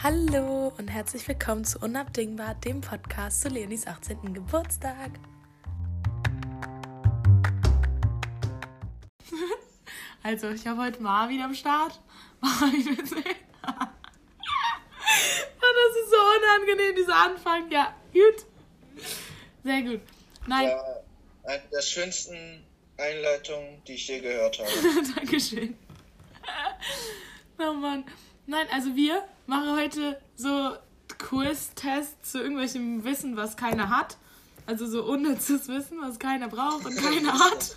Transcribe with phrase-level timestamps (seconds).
[0.00, 4.32] Hallo und herzlich willkommen zu Unabdingbar, dem Podcast zu Leonis 18.
[4.32, 5.10] Geburtstag.
[10.22, 11.98] Also, ich habe heute mal wieder am Start.
[12.40, 13.24] Marvin will sehen.
[15.60, 17.68] Das ist so unangenehm, dieser Anfang.
[17.70, 18.44] Ja, gut.
[19.64, 20.00] Sehr gut.
[20.46, 20.68] Nein.
[20.68, 20.84] Ja,
[21.44, 22.64] eine der schönsten
[22.98, 24.70] Einleitungen, die ich je gehört habe.
[25.16, 25.76] Dankeschön.
[27.60, 28.04] Oh Mann.
[28.46, 30.76] Nein, also wir machen heute so
[31.18, 34.16] Quiz-Tests zu irgendwelchem Wissen, was keiner hat.
[34.66, 37.76] Also so unnützes Wissen, was keiner braucht und keiner hat.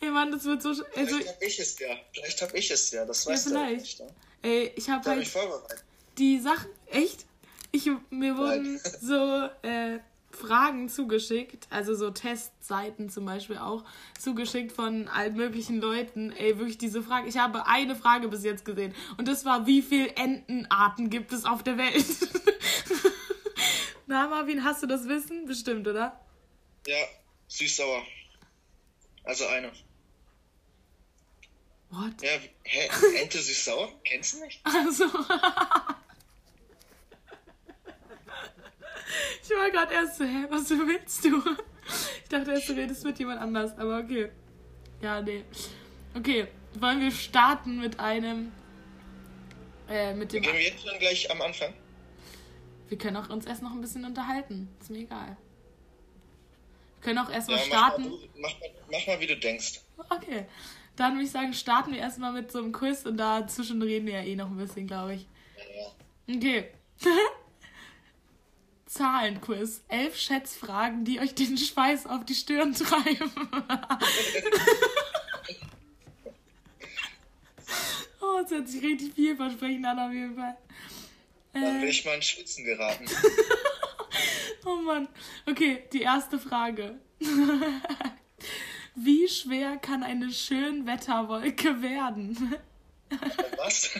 [0.00, 0.70] Ey Mann, das wird so...
[0.70, 1.88] Also, Vielleicht hab ich es ja.
[2.12, 3.04] Vielleicht hab ich es ja.
[3.04, 3.80] Das weißt du vielleicht.
[3.80, 4.00] nicht.
[4.00, 4.06] Ne?
[4.42, 5.84] ey, ich habe hab halt vorbereitet.
[6.16, 6.70] die Sachen...
[6.86, 7.26] Echt?
[7.70, 9.98] Ich, mir wurden so äh,
[10.30, 13.84] Fragen zugeschickt, also so Testseiten zum Beispiel auch,
[14.18, 16.32] zugeschickt von allen möglichen Leuten.
[16.32, 17.28] Ey, wirklich diese Frage.
[17.28, 18.94] Ich habe eine Frage bis jetzt gesehen.
[19.16, 22.04] Und das war, wie viele Entenarten gibt es auf der Welt?
[24.06, 25.46] Na, Marvin, hast du das Wissen?
[25.46, 26.20] Bestimmt, oder?
[26.86, 26.96] Ja,
[27.48, 28.02] süß-sauer.
[29.24, 29.72] Also eine.
[31.90, 32.22] What?
[32.22, 32.30] Ja,
[32.64, 32.90] hä?
[33.16, 33.92] Ente süß-sauer?
[34.04, 34.60] Kennst du nicht?
[34.64, 35.04] Also.
[39.42, 41.42] ich war gerade erst so, hä, was willst du?
[42.22, 44.30] Ich dachte erst, du redest mit jemand anders, aber okay.
[45.00, 45.44] Ja, nee.
[46.14, 48.52] Okay, wollen wir starten mit einem.
[49.88, 50.42] Äh, mit dem.
[50.42, 51.72] Gehen wir jetzt schon gleich am Anfang?
[52.88, 54.68] Wir können auch uns erst noch ein bisschen unterhalten.
[54.80, 55.36] Ist mir egal.
[57.00, 58.02] Wir können auch erstmal Ja, mach starten.
[58.10, 59.80] mal, mach, mal, mach mal, wie du denkst.
[60.10, 60.46] Okay.
[60.96, 64.14] Dann würde ich sagen, starten wir erstmal mit so einem Quiz und dazwischen reden wir
[64.14, 65.26] ja eh noch ein bisschen, glaube ich.
[65.56, 66.34] Ja.
[66.34, 66.64] Okay.
[68.88, 69.82] Zahlenquiz.
[69.88, 73.30] Elf Schätzfragen, die euch den Schweiß auf die Stirn treiben.
[78.20, 80.56] oh, das hört sich richtig vielversprechend an, auf jeden Fall.
[81.52, 83.04] Dann Äh, will ich mal ins Schwitzen geraten.
[84.64, 85.08] oh Mann.
[85.46, 86.98] Okay, die erste Frage.
[88.94, 92.54] Wie schwer kann eine Schönwetterwolke werden?
[93.58, 93.90] Was?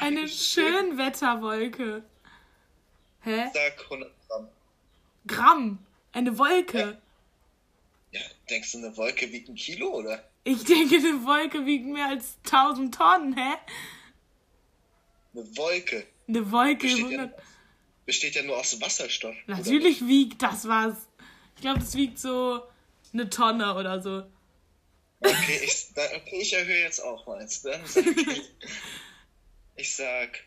[0.00, 2.02] Eine Schönwetterwolke.
[3.24, 3.50] Hä?
[3.52, 4.48] Sag 100 Gramm.
[5.26, 5.78] Gramm.
[6.12, 6.98] Eine Wolke.
[8.12, 10.22] Ja, denkst du, eine Wolke wiegt ein Kilo, oder?
[10.44, 13.54] Ich denke, eine Wolke wiegt mehr als 1000 Tonnen, hä?
[15.34, 16.86] Eine Wolke Eine Wolke.
[16.86, 17.42] besteht ja, 100...
[18.04, 19.34] besteht ja nur aus Wasserstoff.
[19.46, 21.08] Natürlich wiegt das was.
[21.56, 22.62] Ich glaube, das wiegt so
[23.12, 24.24] eine Tonne oder so.
[25.20, 27.62] Okay, ich, okay, ich erhöhe jetzt auch meins.
[27.62, 28.42] Dann sag ich,
[29.76, 30.44] ich sag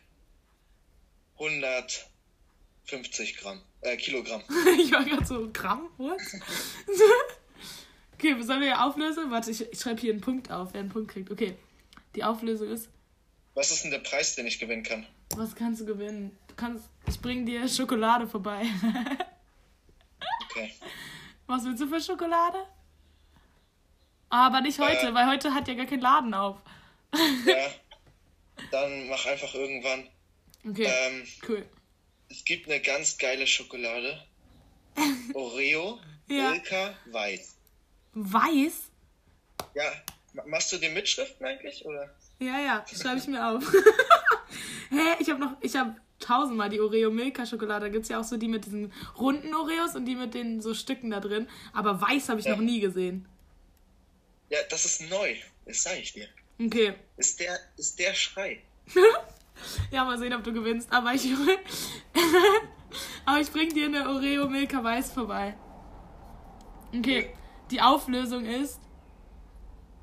[2.92, 4.42] 150 Gramm, äh, Kilogramm.
[4.80, 5.88] Ich war gerade so, Gramm?
[5.98, 6.18] What?
[8.14, 9.30] okay, sollen wir auflösen?
[9.30, 11.30] Warte, ich, ich schreibe hier einen Punkt auf, wer einen Punkt kriegt.
[11.30, 11.54] Okay,
[12.14, 12.88] die Auflösung ist,
[13.54, 15.06] Was ist denn der Preis, den ich gewinnen kann?
[15.36, 16.36] was kannst du gewinnen?
[16.48, 18.64] Du kannst, ich bring dir Schokolade vorbei.
[20.50, 20.72] Okay.
[21.46, 22.58] was willst du für Schokolade?
[24.30, 25.14] Aber nicht heute, Äh.
[25.14, 26.56] weil heute hat ja gar kein Laden auf.
[27.46, 27.70] Ja,
[28.72, 30.08] dann mach einfach irgendwann.
[30.66, 31.66] Okay, Ähm, cool.
[32.30, 34.22] Es gibt eine ganz geile Schokolade.
[35.34, 36.50] Oreo, Ja.
[36.50, 37.54] Milka, Weiß.
[38.14, 38.74] Weiß?
[39.74, 39.84] Ja,
[40.34, 42.12] ma- machst du die Mitschriften eigentlich, oder?
[42.40, 43.64] Ja, ja, schreibe ich mir auf.
[44.90, 47.86] Hä, ich habe noch, ich habe tausendmal die Oreo Milka Schokolade.
[47.86, 50.60] Da gibt es ja auch so die mit diesen runden Oreos und die mit den
[50.60, 51.48] so Stücken da drin.
[51.72, 52.56] Aber weiß habe ich Ja.
[52.56, 53.26] noch nie gesehen.
[54.50, 55.36] Ja, das ist neu.
[55.66, 56.28] Das sag ich dir.
[56.60, 56.94] Okay.
[57.18, 58.62] Ist der, ist der Schrei.
[59.90, 60.92] Ja, mal sehen, ob du gewinnst.
[60.92, 61.24] Aber ich,
[63.24, 65.56] aber ich bring dir eine Oreo Milka Weiß vorbei.
[66.96, 67.32] Okay,
[67.70, 68.80] die Auflösung ist,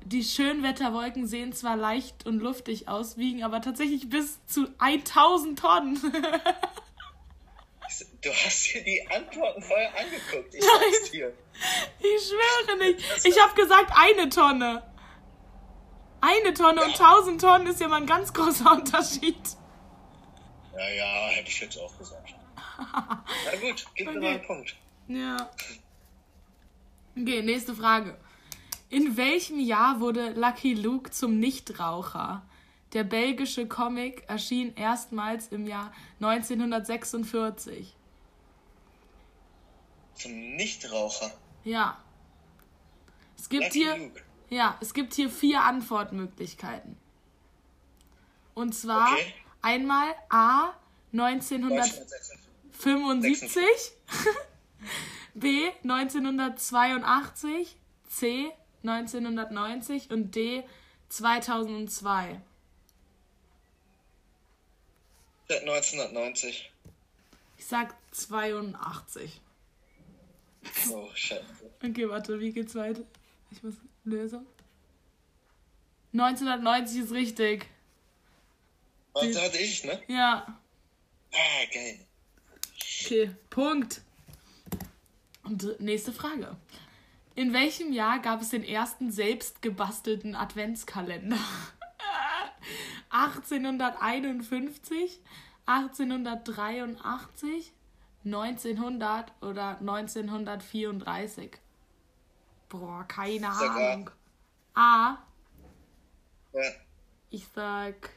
[0.04, 6.00] die Schönwetterwolken sehen zwar leicht und luftig aus, wiegen aber tatsächlich bis zu 1000 Tonnen.
[8.20, 10.52] Du hast dir die Antworten vorher angeguckt.
[10.52, 11.32] Ich sag's dir.
[12.00, 13.24] Ich schwöre nicht.
[13.24, 14.82] Ich habe gesagt eine Tonne.
[16.20, 17.12] Eine Tonne und Ja.
[17.12, 19.38] 1000 Tonnen ist ja mal ein ganz großer Unterschied.
[20.76, 22.34] Ja, ja, hätte ich jetzt auch gesagt.
[22.78, 24.20] Na gut, gib mir Okay.
[24.20, 24.76] mal einen Punkt.
[25.08, 25.50] Ja.
[27.18, 28.16] Okay, nächste Frage.
[28.90, 32.42] In welchem Jahr wurde Lucky Luke zum Nichtraucher?
[32.92, 37.94] Der belgische Comic erschien erstmals im Jahr 1946.
[40.14, 41.32] Zum Nichtraucher.
[41.64, 41.98] Ja.
[43.36, 44.22] Es gibt Lucky hier Luke.
[44.50, 46.96] Ja, es gibt hier vier Antwortmöglichkeiten.
[48.54, 49.34] Und zwar Okay.
[49.66, 50.74] Einmal A
[51.12, 53.92] 1975,
[55.34, 57.76] B 1982,
[58.08, 58.52] C
[58.84, 60.62] 1990 und D
[61.08, 62.40] 2002.
[65.48, 66.72] Seit 1990.
[67.58, 69.40] Ich sag 82.
[70.90, 71.42] Oh, scheiße.
[71.82, 73.02] Okay, warte, wie geht's weiter?
[73.50, 73.74] Ich muss
[74.04, 74.46] Lösung.
[76.12, 77.66] 1990 ist richtig.
[79.16, 80.00] Was hatte ich, ne?
[80.08, 80.58] Ja.
[81.32, 81.98] Ah, geil.
[83.04, 84.00] Okay, Punkt.
[85.44, 86.56] Und nächste Frage.
[87.34, 91.38] In welchem Jahr gab es den ersten selbst gebastelten Adventskalender?
[93.10, 95.20] 1851,
[95.66, 97.72] 1883,
[98.24, 101.58] 1900 oder 1934?
[102.68, 103.48] Boah, keine.
[103.48, 104.10] Ahnung.
[104.74, 105.18] A.
[106.52, 106.62] Ja.
[107.30, 108.10] Ich sag.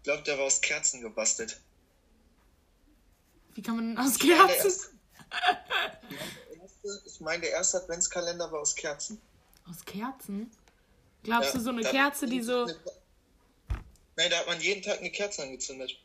[0.00, 1.60] Ich glaube, der war aus Kerzen gebastelt.
[3.54, 4.98] Wie kann man denn aus Kerzen?
[7.04, 9.20] Ich meine, der erste Adventskalender war aus Kerzen.
[9.68, 10.50] Aus Kerzen?
[11.22, 12.64] Glaubst Ja, du, so eine Kerze, die so.
[12.64, 15.98] Nein, da hat man jeden Tag eine Kerze angezündet.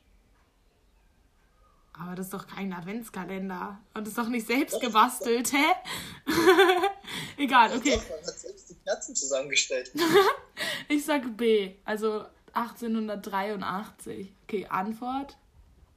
[1.94, 3.80] Aber das ist doch kein Adventskalender.
[3.94, 5.65] Und das ist doch nicht selbst gebastelt, hä?
[7.38, 7.95] Egal, okay.
[7.95, 9.94] Doch, man hat selbst die Kerzen zusammengestellt.
[10.88, 12.25] Ich sag B, also
[12.56, 14.31] 1883.
[14.44, 15.38] Okay, Antwort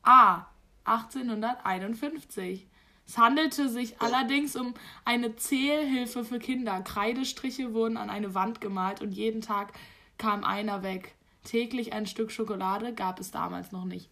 [0.03, 0.47] A,
[0.85, 2.67] 1851.
[3.07, 4.75] Es handelte sich allerdings um
[5.05, 6.83] eine Zählhilfe für Kinder.
[6.83, 9.73] Kreidestriche wurden an eine Wand gemalt und jeden Tag
[10.19, 11.15] kam einer weg.
[11.45, 14.11] Täglich ein Stück Schokolade gab es damals noch nicht.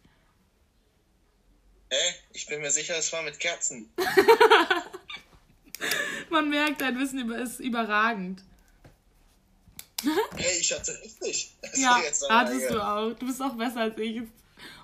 [1.90, 2.14] Hä?
[2.32, 3.92] Ich bin mir sicher, es war mit Kerzen.
[6.30, 8.42] Man merkt, dein Wissen ist überragend.
[10.36, 11.54] Hey, ich hatte richtig.
[11.62, 13.12] Das Ja, ist hattest du auch.
[13.14, 14.22] Du bist auch besser als ich.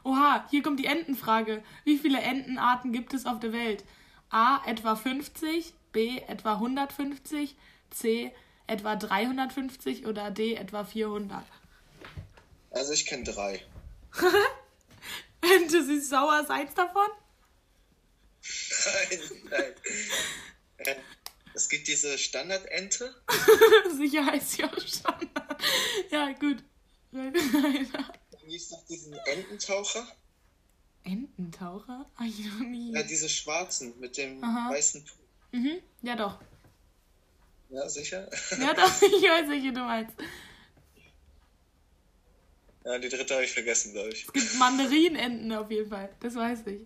[0.05, 1.63] Oha, hier kommt die Entenfrage.
[1.85, 3.85] Wie viele Entenarten gibt es auf der Welt?
[4.31, 4.63] A.
[4.67, 6.19] Etwa 50, B.
[6.27, 7.55] Etwa 150,
[7.91, 8.33] C.
[8.67, 10.55] Etwa 350 oder D.
[10.55, 11.45] Etwa 400?
[12.71, 13.63] Also ich kenne drei.
[15.43, 17.09] Ente süß sauer ist eins davon?
[19.51, 19.75] Nein,
[20.85, 20.97] nein.
[21.55, 23.15] Es gibt diese Standardente.
[23.97, 25.63] Sicher heißt sie auch Standard.
[26.11, 26.63] Ja, gut.
[27.13, 30.07] Dann gibt es noch diesen Ententaucher.
[31.05, 32.11] Ententaucher?
[32.17, 32.93] Hab ich noch nie.
[32.95, 34.71] Ja, diese schwarzen mit dem Aha.
[34.71, 35.17] weißen Tuch.
[35.53, 35.79] Mhm.
[36.03, 36.39] Ja, doch.
[37.71, 38.29] Ja, sicher.
[38.59, 38.91] Ja, doch.
[39.03, 40.15] Ich weiß, welche du meinst.
[42.85, 44.25] Ja, die dritte habe ich vergessen, glaube ich.
[44.27, 46.11] Es gibt Mandarinenten auf jeden Fall.
[46.21, 46.83] Das weiß ich.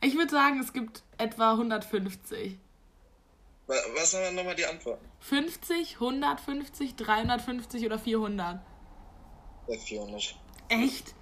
[0.00, 2.58] Ich würde sagen, es gibt etwa 150.
[3.68, 5.04] Wa- Was waren nochmal die Antworten?
[5.20, 8.60] 50, 150, 350 oder 400?
[9.66, 10.34] Bei 400.
[10.68, 11.14] Echt?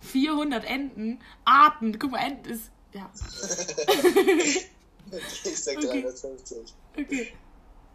[0.00, 1.20] 400 Enten?
[1.44, 1.98] Arten.
[1.98, 2.70] Guck mal, Enten ist.
[2.92, 3.08] Ja.
[5.44, 6.00] Ich sag Okay.
[6.02, 6.74] 350.
[6.98, 7.32] Okay.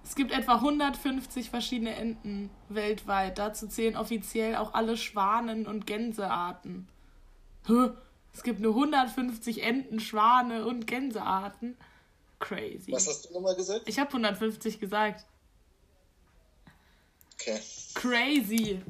[0.04, 3.40] Es gibt etwa 150 verschiedene Enten weltweit.
[3.40, 6.88] Dazu zählen offiziell auch alle Schwanen- und Gänsearten.
[7.66, 7.90] Hä?
[8.34, 11.76] Es gibt nur 150 Enten, Schwane und Gänsearten.
[12.40, 12.92] Crazy.
[12.92, 13.88] Was hast du nochmal gesagt?
[13.88, 15.26] Ich habe 150 gesagt.
[17.34, 17.60] Okay.
[17.96, 18.82] Crazy.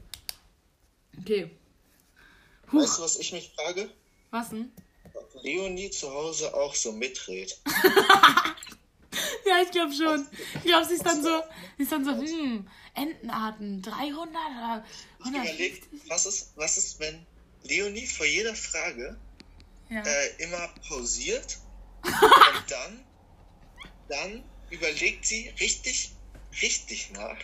[1.19, 1.51] Okay.
[2.71, 3.89] Huch, Weißt du, was ich mich frage?
[4.31, 4.71] was denn?
[5.13, 7.59] Ob Leonie zu Hause auch so mitredet.
[9.45, 10.27] Ja, ich glaube schon.
[10.55, 11.41] Ich glaube, sie ist dann so,
[11.77, 14.85] sie ist dann so, hm, Entenarten, 300 oder
[15.21, 16.09] Ich überleg, 150?
[16.09, 17.25] was ist, was ist, wenn
[17.63, 19.17] Leonie vor jeder Frage
[19.89, 20.01] Ja.
[20.03, 21.57] äh, immer pausiert
[22.03, 22.13] und
[22.71, 23.03] dann,
[24.09, 26.11] dann überlegt sie richtig,
[26.61, 27.37] richtig nach.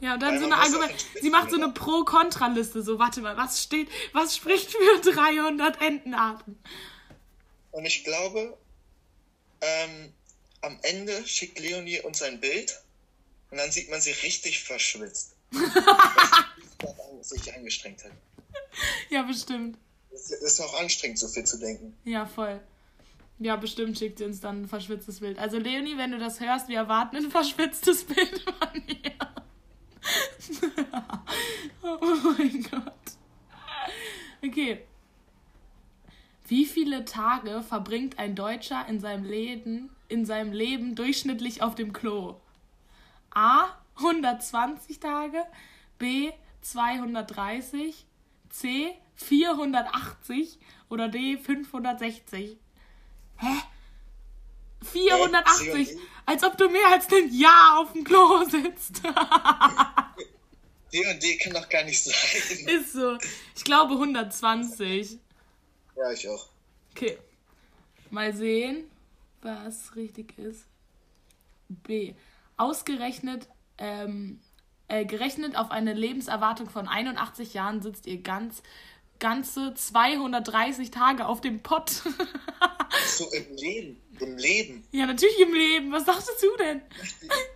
[0.00, 1.06] Ja, und dann Weil so eine Argument.
[1.20, 1.70] Sie macht so eine?
[1.70, 2.82] Pro-Kontra-Liste.
[2.82, 6.58] So, warte mal, was steht, was spricht für 300 Entenarten?
[7.72, 8.56] Und ich glaube,
[9.60, 10.12] ähm,
[10.60, 12.80] am Ende schickt Leonie uns ein Bild
[13.50, 15.34] und dann sieht man sie richtig verschwitzt.
[15.50, 18.12] Weil sie sich angestrengt hat.
[19.10, 19.78] Ja, bestimmt.
[20.12, 21.96] Es ist auch anstrengend, so viel zu denken.
[22.04, 22.60] Ja, voll.
[23.40, 25.38] Ja, bestimmt schickt sie uns dann ein verschwitztes Bild.
[25.38, 29.12] Also, Leonie, wenn du das hörst, wir erwarten ein verschwitztes Bild von dir.
[31.82, 31.98] oh
[32.36, 32.92] mein Gott.
[34.44, 34.82] Okay.
[36.48, 41.92] Wie viele Tage verbringt ein Deutscher in seinem Leben, in seinem Leben durchschnittlich auf dem
[41.92, 42.40] Klo?
[43.30, 43.66] A.
[43.96, 45.44] 120 Tage,
[45.98, 46.30] B.
[46.62, 48.06] 230,
[48.48, 48.94] C.
[49.16, 51.36] 480 oder D.
[51.36, 52.56] 560?
[53.38, 53.62] Hä?
[54.92, 55.90] 480?
[55.92, 55.96] Äh?
[56.26, 59.02] Als ob du mehr als ein Jahr auf dem Klo sitzt.
[60.92, 62.14] D und D kann doch gar nicht sein.
[62.66, 63.16] Ist so.
[63.56, 65.18] Ich glaube 120.
[65.96, 66.48] Ja, ich auch.
[66.92, 67.18] Okay.
[68.10, 68.90] Mal sehen,
[69.42, 70.64] was richtig ist.
[71.68, 72.14] B.
[72.56, 74.40] Ausgerechnet, ähm,
[74.88, 78.62] äh, gerechnet auf eine Lebenserwartung von 81 Jahren sitzt ihr ganz
[79.18, 81.90] ganze 230 Tage auf dem Pott.
[83.06, 84.02] so im Leben.
[84.20, 84.86] Im Leben.
[84.92, 85.92] Ja, natürlich im Leben.
[85.92, 86.82] Was dachtest du denn?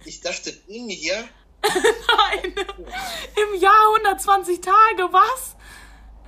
[0.05, 1.25] Ich dachte, im Jahr.
[1.63, 2.55] Nein.
[2.55, 5.57] Im Jahr 120 Tage, was?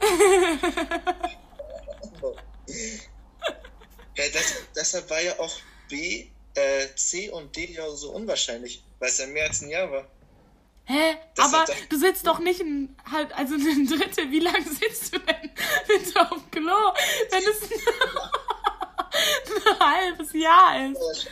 [4.16, 5.56] ja, das, deshalb war ja auch
[5.88, 9.90] B, äh, C und D ja so unwahrscheinlich, weil es ja mehr als ein Jahr
[9.90, 10.06] war.
[10.86, 11.16] Hä?
[11.34, 14.30] Das Aber du sitzt doch nicht ein halb, also ein Drittel.
[14.30, 15.50] Wie lange sitzt du denn
[15.88, 16.92] bitte auf dem Klo,
[17.30, 17.62] wenn es
[19.66, 21.26] ein halbes Jahr ist?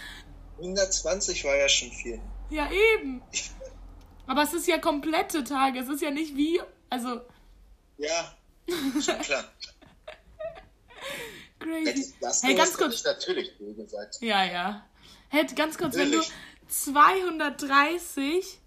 [0.58, 2.18] 120 war ja schon viel.
[2.50, 3.22] Ja, eben.
[4.26, 5.80] Aber es ist ja komplette Tage.
[5.80, 7.20] Es ist ja nicht wie, also.
[7.98, 8.34] Ja,
[8.68, 9.44] schon klar.
[11.58, 12.14] Crazy.
[12.20, 13.04] Das hey, ganz kurz.
[13.04, 14.16] natürlich gesagt.
[14.20, 14.86] Ja, ja.
[15.28, 16.12] Hey, ganz kurz, natürlich.
[16.12, 16.20] wenn
[16.68, 18.61] du 230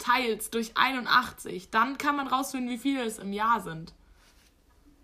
[0.00, 3.92] teilst durch 81, dann kann man rausfinden, wie viele es im Jahr sind.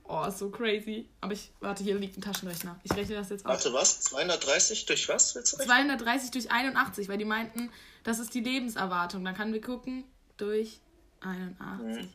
[0.09, 1.09] Oh, ist so crazy.
[1.21, 2.79] Aber ich, warte, hier liegt ein Taschenrechner.
[2.85, 3.51] Ich rechne das jetzt aus.
[3.51, 4.03] Warte, was?
[4.03, 5.33] 230 durch was?
[5.33, 7.71] 230 durch 81, weil die meinten,
[8.05, 9.25] das ist die Lebenserwartung.
[9.25, 10.05] Dann können wir gucken,
[10.37, 10.81] durch
[11.21, 12.09] 81 mhm.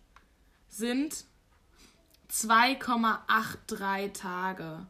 [0.70, 1.26] sind
[2.32, 4.86] 2,83 Tage.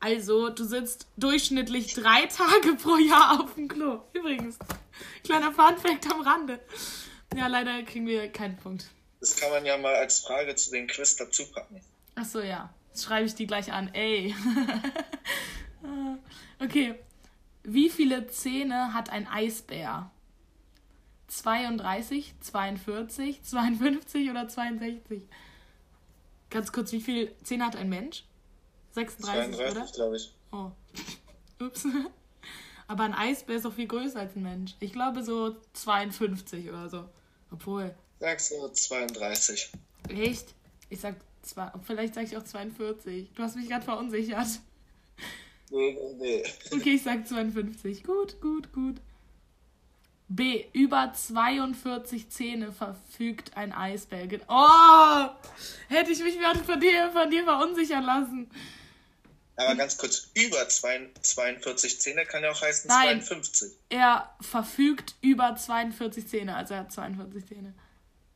[0.00, 4.00] Also, du sitzt durchschnittlich drei Tage pro Jahr auf dem Klo.
[4.12, 4.58] Übrigens,
[5.22, 6.60] kleiner Funfact am Rande.
[7.36, 8.90] Ja, leider kriegen wir keinen Punkt.
[9.20, 11.80] Das kann man ja mal als Frage zu den Quiz dazu packen.
[12.14, 12.72] Achso, ja.
[12.90, 13.92] Jetzt schreibe ich die gleich an.
[13.92, 14.34] Ey.
[16.60, 16.94] okay.
[17.62, 20.10] Wie viele Zähne hat ein Eisbär?
[21.28, 25.22] 32, 42, 52 oder 62?
[26.50, 28.24] Ganz kurz, wie viele Zähne hat ein Mensch?
[28.92, 30.32] 36, 32, glaube ich.
[30.52, 30.70] Oh.
[31.64, 31.86] Ups.
[32.86, 34.74] Aber ein Eisbär ist doch viel größer als ein Mensch.
[34.78, 37.08] Ich glaube so 52 oder so.
[37.54, 37.94] Obwohl.
[38.18, 39.70] Sagst du 32.
[40.08, 40.54] Echt?
[40.90, 43.30] Ich sag zwei, vielleicht sag ich auch 42.
[43.32, 44.48] Du hast mich gerade verunsichert.
[45.70, 46.44] Nee, nee, nee.
[46.72, 48.02] Okay, ich sag 52.
[48.02, 48.96] Gut, gut, gut.
[50.26, 50.64] B.
[50.72, 54.26] Über 42 Zähne verfügt ein Eisbär.
[54.48, 55.28] Oh!
[55.88, 58.50] Hätte ich mich von dir, von dir verunsichern lassen.
[59.56, 63.72] Aber ganz kurz, über 42 Zähne kann ja auch heißen Nein, 52.
[63.88, 67.74] Er verfügt über 42 Zähne, also er hat 42 Zähne.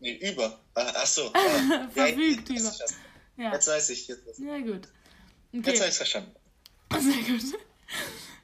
[0.00, 0.60] Nee, über.
[0.74, 1.32] Ah, ach so.
[1.34, 2.72] Ah, verfügt ja, über.
[3.36, 3.52] Ja.
[3.52, 4.06] Jetzt weiß ich.
[4.06, 4.88] Jetzt, ja, gut.
[5.52, 5.70] Okay.
[5.70, 6.34] Jetzt habe ich verstanden.
[6.98, 7.58] Sehr gut.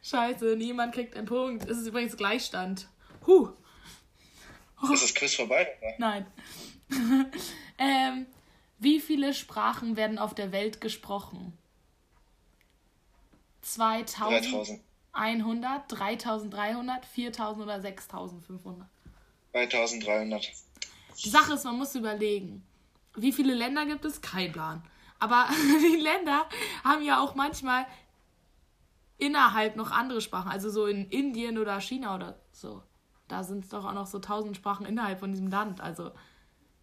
[0.02, 1.68] Scheiße, niemand kriegt einen Punkt.
[1.68, 2.88] Es ist übrigens Gleichstand.
[3.26, 3.50] Huh.
[4.82, 4.92] Oh.
[4.92, 5.68] Ist das Quiz vorbei?
[5.80, 5.94] Oder?
[5.98, 6.26] Nein.
[7.78, 8.26] ähm,
[8.78, 11.56] wie viele Sprachen werden auf der Welt gesprochen?
[13.64, 14.80] 2100,
[15.88, 18.86] 3300, 4000 oder 6500?
[19.52, 20.52] 3300.
[21.24, 22.66] Die Sache ist, man muss überlegen,
[23.16, 24.20] wie viele Länder gibt es?
[24.20, 24.82] Kein Plan.
[25.18, 25.48] Aber
[25.80, 26.48] die Länder
[26.82, 27.86] haben ja auch manchmal
[29.18, 30.50] innerhalb noch andere Sprachen.
[30.50, 32.82] Also so in Indien oder China oder so.
[33.28, 35.80] Da sind es doch auch noch so tausend Sprachen innerhalb von diesem Land.
[35.80, 36.10] Also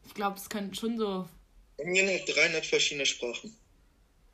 [0.06, 1.28] ich glaube, es könnten schon so.
[1.78, 3.56] Indien hat 300 verschiedene Sprachen.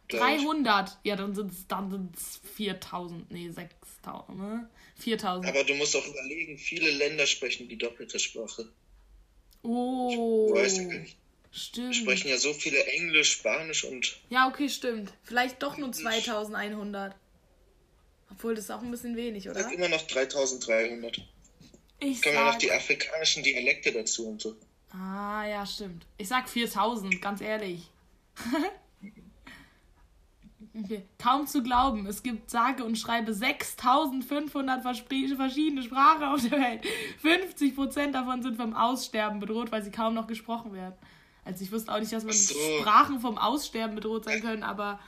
[0.09, 0.99] 300?
[1.03, 3.31] Ja, dann sind es dann sind's 4000.
[3.31, 4.69] Nee, 6000, ne?
[4.99, 5.47] 4000.
[5.47, 8.69] Aber du musst auch überlegen, viele Länder sprechen die doppelte Sprache.
[9.63, 10.53] Oh.
[10.55, 11.17] Ich weiß ja gar nicht.
[11.51, 11.95] Stimmt.
[11.95, 14.19] Sprechen ja so viele Englisch, Spanisch und.
[14.29, 15.11] Ja, okay, stimmt.
[15.23, 17.15] Vielleicht doch nur 2100.
[18.29, 19.59] Obwohl, das ist auch ein bisschen wenig, oder?
[19.59, 21.17] Ich sag immer noch 3300.
[21.99, 22.45] Ich Können sag...
[22.45, 24.55] wir noch die afrikanischen Dialekte dazu und so.
[24.91, 26.05] Ah, ja, stimmt.
[26.17, 27.81] Ich sag 4000, ganz ehrlich.
[30.83, 31.03] Okay.
[31.17, 36.83] Kaum zu glauben, es gibt sage und schreibe 6500 verschiedene Sprachen auf der Welt.
[37.23, 40.95] 50% davon sind vom Aussterben bedroht, weil sie kaum noch gesprochen werden.
[41.45, 42.53] Also ich wusste auch nicht, dass man so.
[42.81, 44.99] Sprachen vom Aussterben bedroht sein können, aber...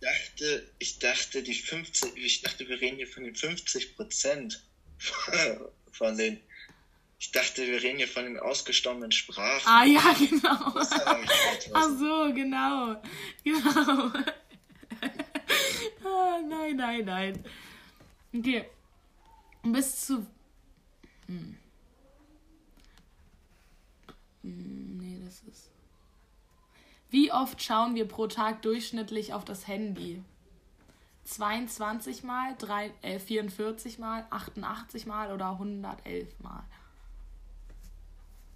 [0.00, 4.58] Ich dachte, ich dachte, die 50, ich dachte, wir reden hier von den 50%
[5.92, 6.40] von den
[7.20, 9.66] ich dachte, wir reden hier von den ausgestorbenen Sprachen.
[9.66, 10.74] Ah ja, genau.
[11.74, 13.02] Ach so, genau.
[13.42, 14.12] Genau.
[16.04, 17.44] Ah, nein, nein, nein.
[18.34, 18.64] Okay.
[19.62, 20.26] Bis zu.
[21.26, 21.56] Hm.
[24.42, 24.98] hm.
[24.98, 25.70] Nee, das ist.
[27.10, 30.22] Wie oft schauen wir pro Tag durchschnittlich auf das Handy?
[31.24, 36.64] 22 mal, 3, äh, 44 mal, 88 mal oder 111 mal?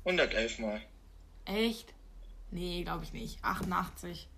[0.04, 0.80] 111 mal.
[1.44, 1.92] Echt?
[2.50, 3.42] Nee, glaube ich nicht.
[3.44, 4.28] 88.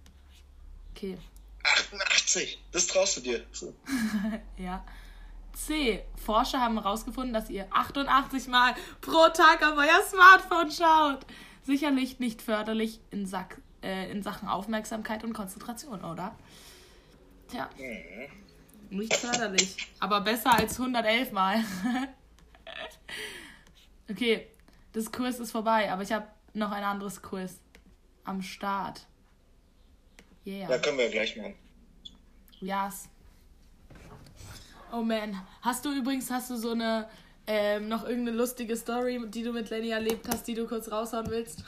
[0.90, 1.16] Okay.
[1.64, 3.44] 88, das traust du dir.
[3.52, 3.74] So.
[4.58, 4.84] ja.
[5.54, 6.04] C.
[6.24, 11.24] Forscher haben herausgefunden, dass ihr 88 Mal pro Tag auf euer Smartphone schaut.
[11.62, 13.46] Sicherlich nicht förderlich in, Sach
[13.82, 16.36] äh, in Sachen Aufmerksamkeit und Konzentration, oder?
[17.48, 17.70] Tja.
[17.78, 18.98] Mhm.
[18.98, 19.76] Nicht förderlich.
[20.00, 21.64] Aber besser als 111 Mal.
[24.10, 24.48] okay,
[24.92, 27.60] das Quiz ist vorbei, aber ich habe noch ein anderes Quiz
[28.24, 29.06] am Start.
[30.46, 30.68] Yeah.
[30.68, 31.54] Da können wir gleich machen.
[32.60, 33.08] Yes.
[34.92, 35.40] Oh man.
[35.62, 37.08] Hast du übrigens, hast du so eine,
[37.46, 41.28] ähm, noch irgendeine lustige Story, die du mit Lenny erlebt hast, die du kurz raushauen
[41.30, 41.64] willst?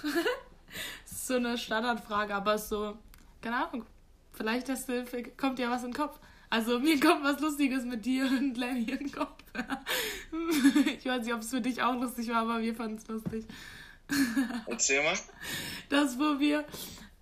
[1.04, 2.97] das ist so eine Standardfrage, aber ist so,
[3.40, 3.87] keine Ahnung.
[4.33, 5.04] Vielleicht hast du,
[5.37, 6.18] kommt dir was in den Kopf.
[6.50, 9.42] Also mir kommt was Lustiges mit dir und Lenny in den Kopf.
[10.99, 13.47] ich weiß nicht, ob es für dich auch lustig war, aber wir fanden es lustig.
[14.66, 15.18] Erzähl mal.
[15.88, 16.64] Das, wo wir,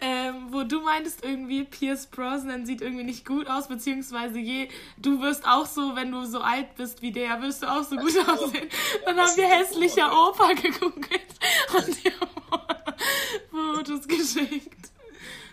[0.05, 4.69] ähm, wo du meintest irgendwie, Pierce Brosnan sieht irgendwie nicht gut aus, beziehungsweise je,
[4.99, 7.97] du wirst auch so, wenn du so alt bist wie der, wirst du auch so
[7.97, 8.21] gut so.
[8.21, 8.69] aussehen.
[9.07, 10.13] Dann haben wir hässlicher.
[10.13, 11.35] Opa gegoogelt
[11.75, 12.13] und dir
[13.51, 14.91] Fotos geschickt.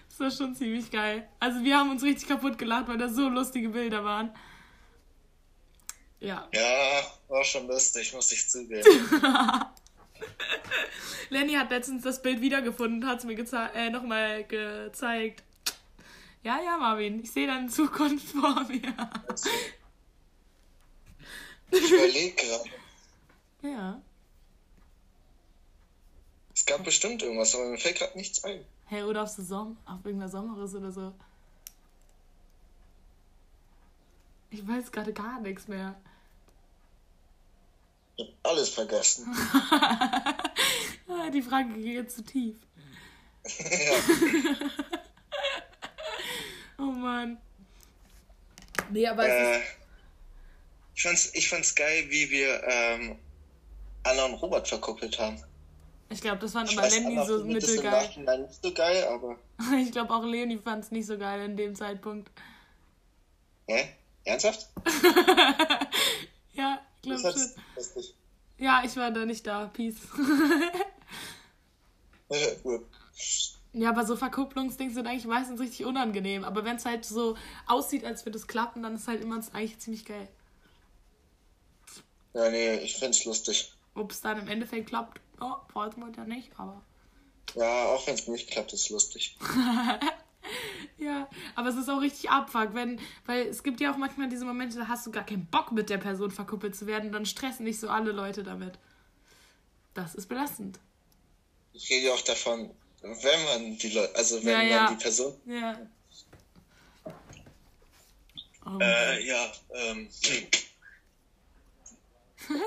[0.09, 1.29] Das war schon ziemlich geil.
[1.39, 4.35] Also wir haben uns richtig kaputt gelacht, weil da so lustige Bilder waren.
[6.19, 6.47] Ja.
[6.53, 8.83] Ja, war schon lustig, muss ich zugeben.
[11.29, 13.37] Lenny hat letztens das Bild wiedergefunden und hat es mir
[13.73, 15.43] äh, nochmal gezeigt.
[16.43, 18.93] Ja, ja, Marvin, ich sehe deine Zukunft vor mir.
[21.71, 22.69] Ich überlege gerade.
[23.61, 24.01] Ja.
[26.53, 28.65] Es gab bestimmt irgendwas, aber mir fällt gerade nichts ein.
[28.85, 31.13] Hey, oder auf Saison, auf irgendeiner Sommerriss oder so.
[34.49, 35.95] Ich weiß gerade gar nichts mehr.
[38.21, 39.27] Ich hab alles vergessen.
[41.07, 42.55] Ah, Die Frage geht jetzt zu tief.
[46.77, 47.37] Oh Mann.
[48.89, 49.65] Nee, aber es äh, ist.
[50.95, 53.19] ich, fand's, ich fand's geil, wie wir ähm,
[54.03, 55.43] Anna und Robert verkuppelt haben.
[56.09, 58.09] Ich glaube, das fand Ich weiß, Lenny Anna so im mittelgeil.
[58.39, 59.37] Nicht so geil, aber.
[59.83, 62.31] Ich glaube auch Leonie fand es nicht so geil in dem Zeitpunkt.
[63.67, 63.89] Hä?
[64.23, 64.69] Ernsthaft?
[66.53, 68.15] Ja, ich Das hat's lustig.
[68.57, 69.67] Ja, ich war da nicht da.
[69.67, 69.95] Peace.
[72.63, 72.85] Gut.
[73.73, 76.43] ja, aber so Verkupplungsdings sind eigentlich meistens richtig unangenehm.
[76.43, 77.35] Aber wenn es halt so
[77.67, 80.29] aussieht, als würde es klappen, dann ist halt immer eigentlich ziemlich geil.
[82.33, 83.73] Ja, nee, ich find's lustig.
[83.93, 86.81] Ob es dann im Endeffekt klappt, oh, weiß man ja nicht, aber.
[87.55, 89.35] Ja, auch wenn's nicht klappt, ist lustig.
[91.01, 94.45] Ja, aber es ist auch richtig abfuck, wenn, weil es gibt ja auch manchmal diese
[94.45, 97.65] Momente, da hast du gar keinen Bock mit der Person verkuppelt zu werden, dann stressen
[97.65, 98.77] dich so alle Leute damit.
[99.95, 100.79] Das ist belastend.
[101.73, 102.69] Ich rede ja auch davon,
[103.01, 104.83] wenn man die Leute, also wenn Ja, ja.
[104.83, 105.33] man die Person.
[105.45, 105.79] Ja.
[108.63, 110.07] Oh, Äh, ja, ähm.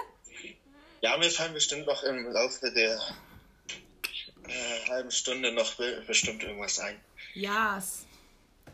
[1.03, 2.99] ja, mir fallen bestimmt noch im Laufe der
[4.49, 7.01] äh, halben Stunde noch be bestimmt irgendwas ein.
[7.35, 8.04] yes.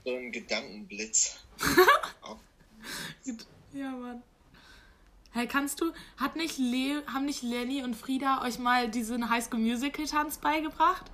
[0.04, 1.36] So ein Gedankenblitz.
[3.72, 4.22] Ja, Mann.
[5.32, 9.60] Hey, kannst du, hat nicht Le haben nicht Lenny und Frieda euch mal diesen Highschool
[9.60, 11.04] Musical Tanz beigebracht?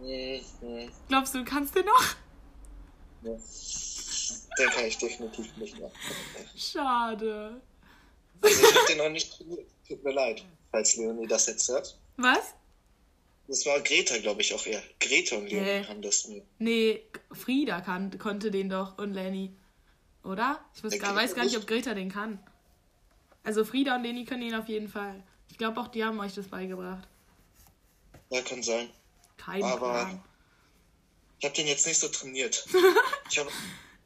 [0.00, 2.04] Hm, hm, Glaubst du, du kannst den noch?
[3.22, 3.32] ja.
[4.58, 5.90] Den kann ich definitiv nicht mehr.
[6.56, 7.60] Schade.
[8.40, 9.66] Also ich hab den noch nicht trainiert.
[9.88, 11.98] Tut mir leid, falls Leonie das jetzt hört.
[12.18, 12.54] Was?
[13.48, 14.82] Das war Greta, glaube ich, auch eher.
[15.00, 15.84] Greta und Leonie Nee.
[15.86, 16.42] haben das mir.
[16.58, 19.50] Nee, Frieda kann, konnte den doch und Lenny.
[20.22, 20.62] Oder?
[20.76, 22.38] Ich weiß gar, weiß gar nicht, ob Greta den kann.
[23.44, 25.22] Also Frieda und Lenny können ihn auf jeden Fall.
[25.50, 27.08] Ich glaube auch, die haben euch das beigebracht.
[28.30, 28.90] Ja, kann sein.
[29.38, 30.24] Kein Aber- Plan.
[31.38, 32.66] Ich habe den jetzt nicht so trainiert.
[33.30, 33.50] Ich habe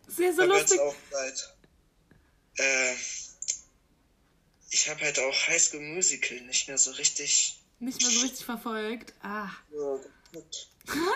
[0.09, 0.81] Sehr so hab jetzt lustig.
[0.81, 1.55] auch seit.
[2.59, 2.94] Äh,
[4.70, 7.59] ich habe halt auch High School Musical nicht mehr so richtig.
[7.83, 9.12] Nicht mehr so richtig verfolgt.
[9.23, 9.49] Ah.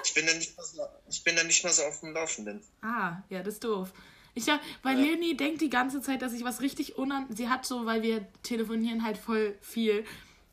[0.04, 2.60] Ich bin dann nicht mal so, ich bin dann nicht mal so auf dem Laufenden.
[2.82, 3.92] ah, ja, das ist doof.
[4.34, 5.04] Ich hab, weil Ja.
[5.12, 7.26] Lenny denkt die ganze Zeit, dass ich was richtig unan...
[7.30, 10.04] Sie hat so, weil wir telefonieren halt voll viel.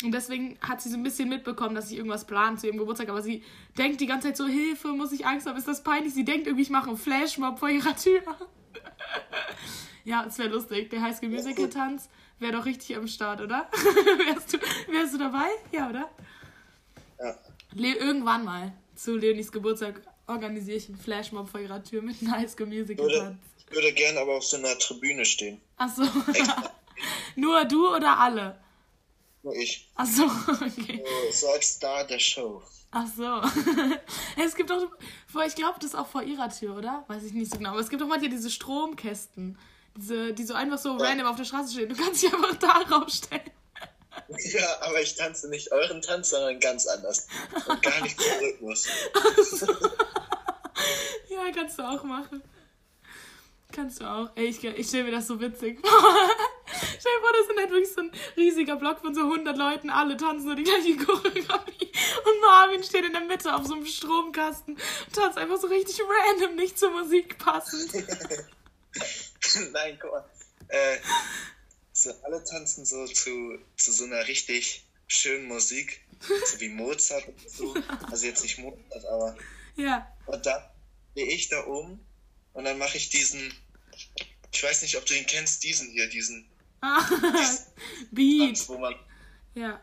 [0.04, 3.10] Und deswegen hat sie so ein bisschen mitbekommen, dass ich irgendwas plane zu ihrem Geburtstag.
[3.10, 3.44] Aber sie
[3.78, 6.14] denkt die ganze Zeit so, Hilfe, muss ich Angst haben, ist das peinlich?
[6.14, 8.22] Sie denkt irgendwie, ich mache einen Flashmob vor ihrer Tür.
[10.06, 10.92] ja, es wäre lustig.
[10.92, 12.08] Der High School Musical Tanz
[12.40, 13.70] wäre doch richtig am Start, oder?
[14.26, 14.58] wärst, du,
[14.92, 15.48] wärst du dabei?
[15.72, 16.10] Ja, oder?
[17.20, 17.38] Ja.
[17.74, 22.32] Le irgendwann mal zu Leonis Geburtstag organisiere ich einen Flashmob vor ihrer Tür mit einem
[22.32, 23.38] High School Musical Tanz.
[23.58, 25.62] ich würde gern aber auf so einer Tribüne stehen.
[25.78, 26.04] Achso.
[27.36, 28.60] Nur du oder alle?
[29.42, 29.90] Nur ich.
[29.96, 31.04] Achso, okay.
[31.32, 32.62] So, so als Star der Show.
[32.92, 33.42] Ach so.
[34.44, 34.88] es gibt doch,
[35.48, 37.04] ich glaube, das ist auch vor ihrer Tür, oder?
[37.08, 37.72] Weiß ich nicht so genau.
[37.72, 39.58] Aber es gibt doch mal hier diese Stromkästen,
[39.98, 41.06] diese, die so einfach so Ja.
[41.06, 41.90] random auf der Straße stehen.
[41.90, 43.42] Du kannst dich einfach da rausstellen.
[44.54, 47.28] Ja, aber ich tanze nicht euren Tanz, sondern ganz anders.
[47.68, 48.86] Und gar nicht zum Rhythmus.
[51.30, 52.42] Ja, kannst du auch machen.
[53.72, 54.30] Kannst du auch.
[54.36, 55.90] Ey, ich, ich stelle mir das so witzig vor.
[56.68, 59.90] stell dir vor, das ist halt wirklich so ein riesiger Block von so 100 Leuten.
[59.90, 61.92] Alle tanzen so die gleiche Choreografie.
[62.26, 66.00] Und Marvin steht in der Mitte auf so einem Stromkasten und tanzt einfach so richtig
[66.02, 67.92] random, nicht zur Musik passend.
[69.72, 70.30] Nein, guck mal.
[70.70, 70.98] Äh,
[71.92, 76.02] so, alle tanzen so zu, zu so einer richtig schönen Musik.
[76.46, 77.76] So wie Mozart und so.
[78.10, 79.36] Also jetzt nicht Mozart, aber.
[79.76, 80.08] Ja.
[80.26, 80.64] Und dann
[81.12, 82.00] stehe ich da oben
[82.54, 83.54] und dann mache ich diesen.
[84.54, 86.48] Ich weiß nicht, ob du ihn kennst, diesen hier, diesen
[86.82, 87.02] Ah,
[88.12, 88.48] Beat.
[88.56, 88.96] Tanz, wo man,
[89.56, 89.82] Ja.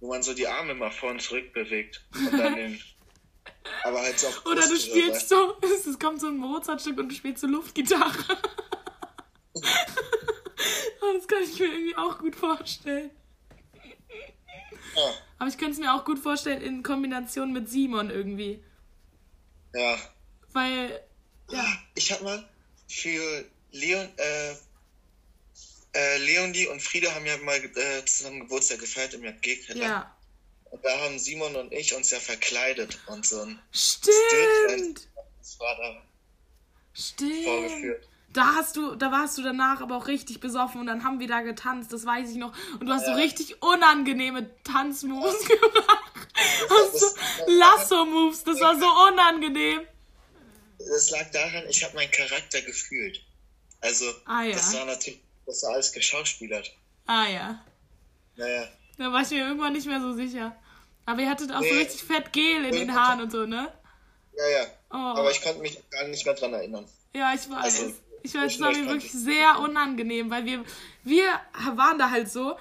[0.00, 2.04] wo man so die Arme mal vor und zurück bewegt.
[2.14, 2.80] Und dann den.
[3.84, 7.40] Aber halt so Oder du spielst so, es kommt so ein Mozartstück und du spielst
[7.40, 8.38] so Luftgitarre.
[11.00, 13.10] Oh, das kann ich mir irgendwie auch gut vorstellen.
[14.96, 18.64] Ja, Aber ich könnte es mir auch gut vorstellen in Kombination mit Simon irgendwie.
[19.74, 19.98] ja.
[20.52, 21.02] Weil,
[21.50, 22.48] ja, Ich hab mal
[22.88, 24.54] für Leon, äh,
[25.94, 29.84] äh, Leonie und Frieda haben ja mal äh, zusammen Geburtstag gefeiert im JG-Keller.
[29.84, 30.16] ja.
[30.74, 35.06] Und da haben Simon und ich uns ja verkleidet und so ein Stimmt!
[35.38, 36.02] das war da
[36.92, 37.44] Stimmt.
[37.44, 38.08] vorgeführt.
[38.32, 41.28] Da hast du, da warst du danach aber auch richtig besoffen und dann haben wir
[41.28, 42.52] da getanzt, das weiß ich noch.
[42.80, 43.14] Und du hast Ja.
[43.14, 46.12] so richtig unangenehme Tanzmoves gemacht.
[46.68, 47.06] Das- Hast so
[47.46, 49.82] Lasso-Moves, das war so unangenehm.
[50.78, 53.24] Das lag daran, ich habe meinen Charakter gefühlt.
[53.80, 54.54] Also, Ah, ja.
[54.56, 56.74] das war natürlich, das war alles geschauspielert.
[57.06, 57.64] Ah ja.
[58.34, 58.66] Naja,
[58.98, 60.56] Da war ich mir irgendwann nicht mehr so sicher.
[61.06, 61.78] Aber ihr hattet auch so Nee.
[61.78, 63.72] richtig fett Gel in den Haaren und so, ne?
[64.36, 64.66] ja, ja.
[64.90, 65.18] Oh.
[65.18, 66.86] Aber ich konnte mich gar nicht mehr dran erinnern.
[67.14, 67.62] Ja, ich weiß.
[67.82, 70.64] Also, ich weiß, es war mir wirklich sehr unangenehm, weil wir,
[71.02, 71.26] wir
[71.74, 72.56] waren da halt so,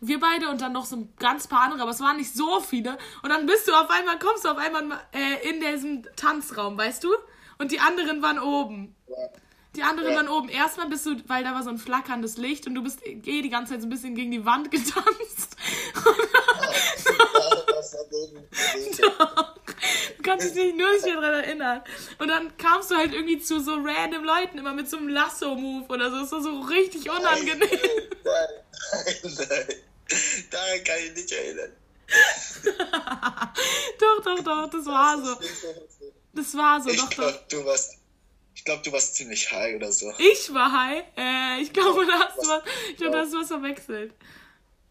[0.00, 2.60] wir beide und dann noch so ein ganz paar andere, aber es waren nicht so
[2.60, 2.98] viele.
[3.22, 7.04] Und dann bist du auf einmal, kommst du auf einmal äh, in diesem Tanzraum, weißt
[7.04, 7.14] du?
[7.58, 8.94] Und die anderen waren oben.
[9.08, 9.16] Ja.
[9.76, 10.16] Die anderen Ja.
[10.16, 10.48] waren oben.
[10.48, 13.48] Erstmal bist du, weil da war so ein flackerndes Licht und du bist eh die
[13.50, 15.56] ganze Zeit so ein bisschen gegen die Wand getanzt.
[16.64, 17.04] Das
[18.14, 18.48] denen-
[18.98, 19.12] denen-
[20.16, 21.82] Du kannst dich nur nicht mehr dran erinnern.
[22.18, 25.86] Und dann kamst du halt irgendwie zu so random Leuten, immer mit so einem Lasso-Move
[25.92, 26.20] oder so.
[26.20, 27.58] Das war so richtig unangenehm.
[27.60, 28.48] Nein,
[29.22, 29.66] nein, nein.
[30.50, 31.72] Daran kann ich nicht erinnern.
[33.98, 35.36] doch, doch, doch, das war so.
[36.32, 37.48] Das war so, Ich doch, doch.
[37.48, 37.98] du warst.
[38.54, 40.12] Ich glaube, du warst ziemlich high oder so.
[40.18, 41.04] Ich war high.
[41.16, 44.12] Äh, ich glaube, da hast du was, ich glaube, da hast du was verwechselt.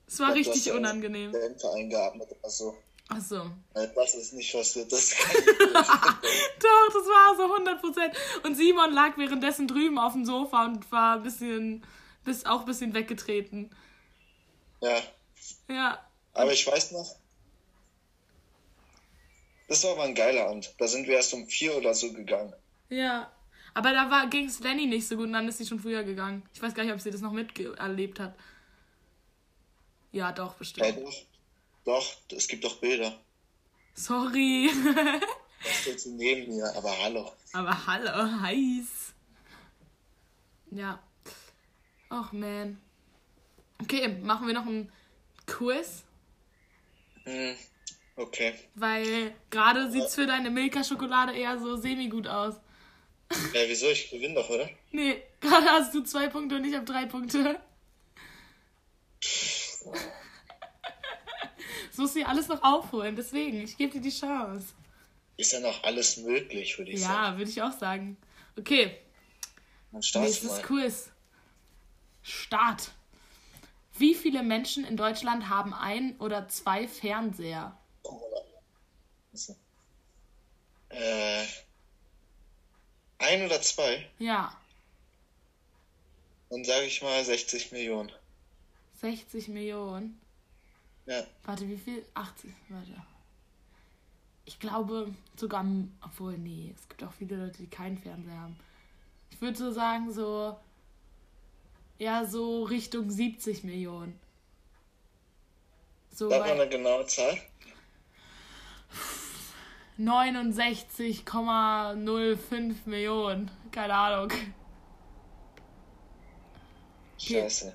[0.06, 1.34] Es war glaub, richtig unangenehm.
[1.76, 2.78] Eingeatmet oder so.
[3.10, 3.42] Ach so.
[3.74, 4.92] Äh, Das ist nicht passiert.
[4.92, 8.16] Das Doch, das war so 100%.
[8.44, 11.86] Und Simon lag währenddessen drüben auf dem Sofa und war ein bisschen,
[12.24, 13.70] bis, auch ein bisschen weggetreten.
[14.82, 15.02] Ja,
[15.70, 16.06] Ja.
[16.34, 17.16] aber ich weiß noch.
[19.68, 20.74] Das war aber ein geiler Abend.
[20.78, 22.54] Da sind wir erst um vier oder so gegangen.
[22.90, 23.32] Ja.
[23.74, 26.44] Aber da ging es Lenny nicht so gut und dann ist sie schon früher gegangen.
[26.54, 28.36] Ich weiß gar nicht, ob sie das noch miterlebt hat.
[30.12, 30.98] Ja, doch, Ja, bestimmt.
[30.98, 31.14] doch.
[31.86, 33.20] Doch, es gibt doch Bilder.
[33.94, 34.70] Sorry.
[35.98, 37.32] Sie neben mir, aber hallo.
[37.54, 39.14] Aber hallo, heiß.
[40.72, 41.02] Ja.
[42.10, 42.82] Ach, man.
[43.82, 44.92] Okay, machen wir noch ein
[45.46, 46.04] Quiz,
[47.26, 47.56] Hm,
[48.16, 48.54] okay.
[48.76, 52.56] weil gerade sieht's für deine Milka-Schokolade eher so semi-gut aus.
[53.54, 53.88] Ja, wieso?
[53.88, 54.70] Ich gewinne doch, oder?
[54.92, 57.60] Nee, gerade hast du zwei Punkte und ich habe drei Punkte.
[61.94, 64.74] Das musst du ja alles noch aufholen, deswegen, ich gebe dir die Chance.
[65.38, 67.14] Ist ja noch alles möglich, würde ich sagen.
[67.14, 68.18] Ja, würde ich auch sagen.
[68.58, 68.98] Okay,
[69.92, 70.62] Dann start nächstes mal.
[70.64, 71.12] Quiz.
[72.24, 72.90] Start.
[73.96, 77.78] Wie viele Menschen in Deutschland haben ein oder zwei Fernseher?
[79.32, 79.56] Also,
[80.90, 81.46] Äh,
[83.20, 84.10] ein oder zwei?
[84.18, 84.58] Ja,
[86.50, 88.12] Dann sage ich mal 60 Millionen.
[89.00, 90.20] 60 Millionen.
[91.06, 91.24] Ja.
[91.44, 92.04] Warte, wie viel?
[92.14, 92.96] 80, warte.
[94.46, 95.66] Ich glaube sogar,
[96.02, 98.60] obwohl, nee, es gibt auch viele Leute, die keinen Fernseher haben.
[99.32, 100.58] Ich würde so sagen, so,
[101.98, 104.20] ja, so Richtung 70 Millionen.
[106.10, 107.40] So Sag mal eine genaue Zahl.
[109.98, 113.50] 69,05 Millionen.
[113.72, 114.32] Keine Ahnung.
[117.18, 117.74] Scheiße.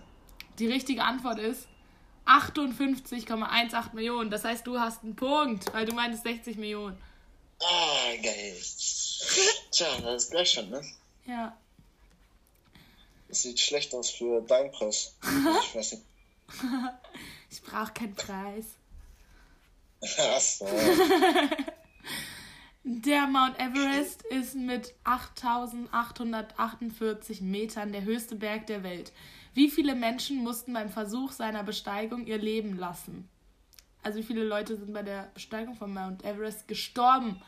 [0.59, 1.69] Die richtige Antwort ist
[2.29, 4.31] 58,18 Millionen.
[4.31, 6.99] Das heißt, du hast einen Punkt, weil du meintest 60 Millionen.
[7.61, 8.57] Ah, geil.
[9.71, 10.83] Tja, das ist gleich schon, ne?
[11.27, 11.57] Ja.
[13.29, 15.17] Das sieht schlecht aus für deinen Preis.
[15.65, 16.05] Ich weiß nicht.
[17.51, 18.67] Ich brauche keinen Preis.
[20.03, 20.69] Ach so.
[22.85, 29.13] Der Mount Everest ist mit 8848 Metern der höchste Berg der Welt.
[29.59, 33.29] Wie viele Menschen mussten beim Versuch seiner Besteigung ihr Leben lassen?
[34.05, 37.43] Also wie viele Leute sind bei der Besteigung von Mount Everest gestorben?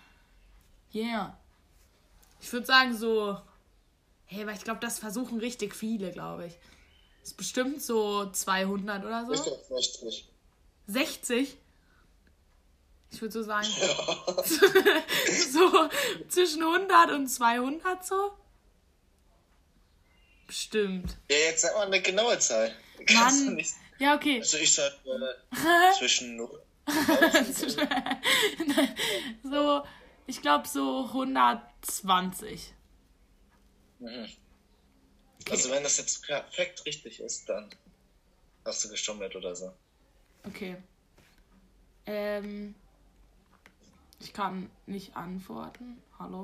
[0.92, 1.38] Yeah.
[2.40, 3.38] Ich würde sagen so,
[4.24, 6.54] hey, weil ich glaube, das versuchen richtig viele, glaube ich.
[7.22, 9.32] Ist bestimmt so 200 oder so.
[9.32, 10.28] Ich glaub 60.
[10.88, 11.56] 60?
[13.12, 14.42] Ich würde so sagen, Ja.
[15.48, 15.88] so
[16.28, 18.32] zwischen 100 und 200 so.
[20.50, 21.16] Bestimmt.
[21.30, 22.74] ja, jetzt sag mal eine genaue Zahl.
[23.06, 23.54] Kannst du Mann.
[23.54, 23.72] nicht.
[24.00, 24.40] Ja, okay.
[24.40, 26.60] Also ich sag äh, zwischen 0
[29.44, 29.84] so,
[30.26, 32.74] ich glaube so 120.
[34.00, 34.26] Mhm.
[35.48, 37.70] Also wenn das jetzt perfekt richtig ist, dann
[38.64, 39.72] hast du gestummelt oder so.
[40.44, 40.76] Okay.
[42.06, 42.74] Ähm,
[44.18, 46.02] ich kann nicht antworten.
[46.18, 46.42] Hallo?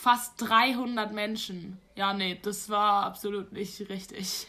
[0.00, 1.78] Fast 300 Menschen.
[1.96, 4.46] Ja, nee, das war absolut nicht richtig.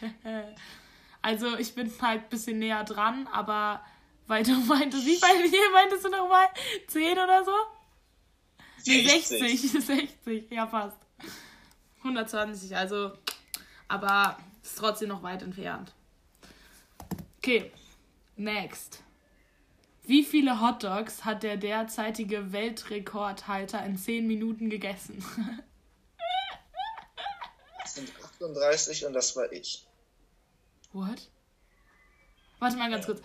[1.21, 3.81] also, ich bin halt ein bisschen näher dran, aber
[4.27, 6.47] weil du meintest, wie bei mir meintest du nochmal?
[6.88, 7.51] 10 oder so?
[8.85, 9.59] Nee, 60.
[9.71, 10.97] 60, ja, fast.
[11.99, 13.12] 120, also,
[13.88, 15.93] aber ist trotzdem noch weit entfernt.
[17.39, 17.71] Okay,
[18.35, 19.03] next.
[20.09, 25.23] Wie viele Hotdogs hat der derzeitige Weltrekordhalter in 10 Minuten gegessen?
[27.81, 29.87] Das sind 38 und das war ich.
[30.93, 31.29] What?
[32.59, 33.21] Warte mal ganz kurz.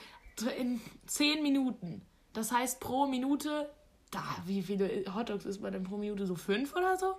[0.59, 2.01] In 10 Minuten.
[2.33, 3.71] Das heißt pro Minute.
[4.11, 6.27] Da, wie viele Hotdogs ist man denn pro Minute?
[6.27, 7.19] So 5 oder so?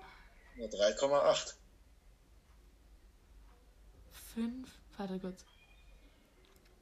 [0.58, 1.54] Nur 3,8.
[4.34, 4.70] 5?
[4.98, 5.46] Warte kurz.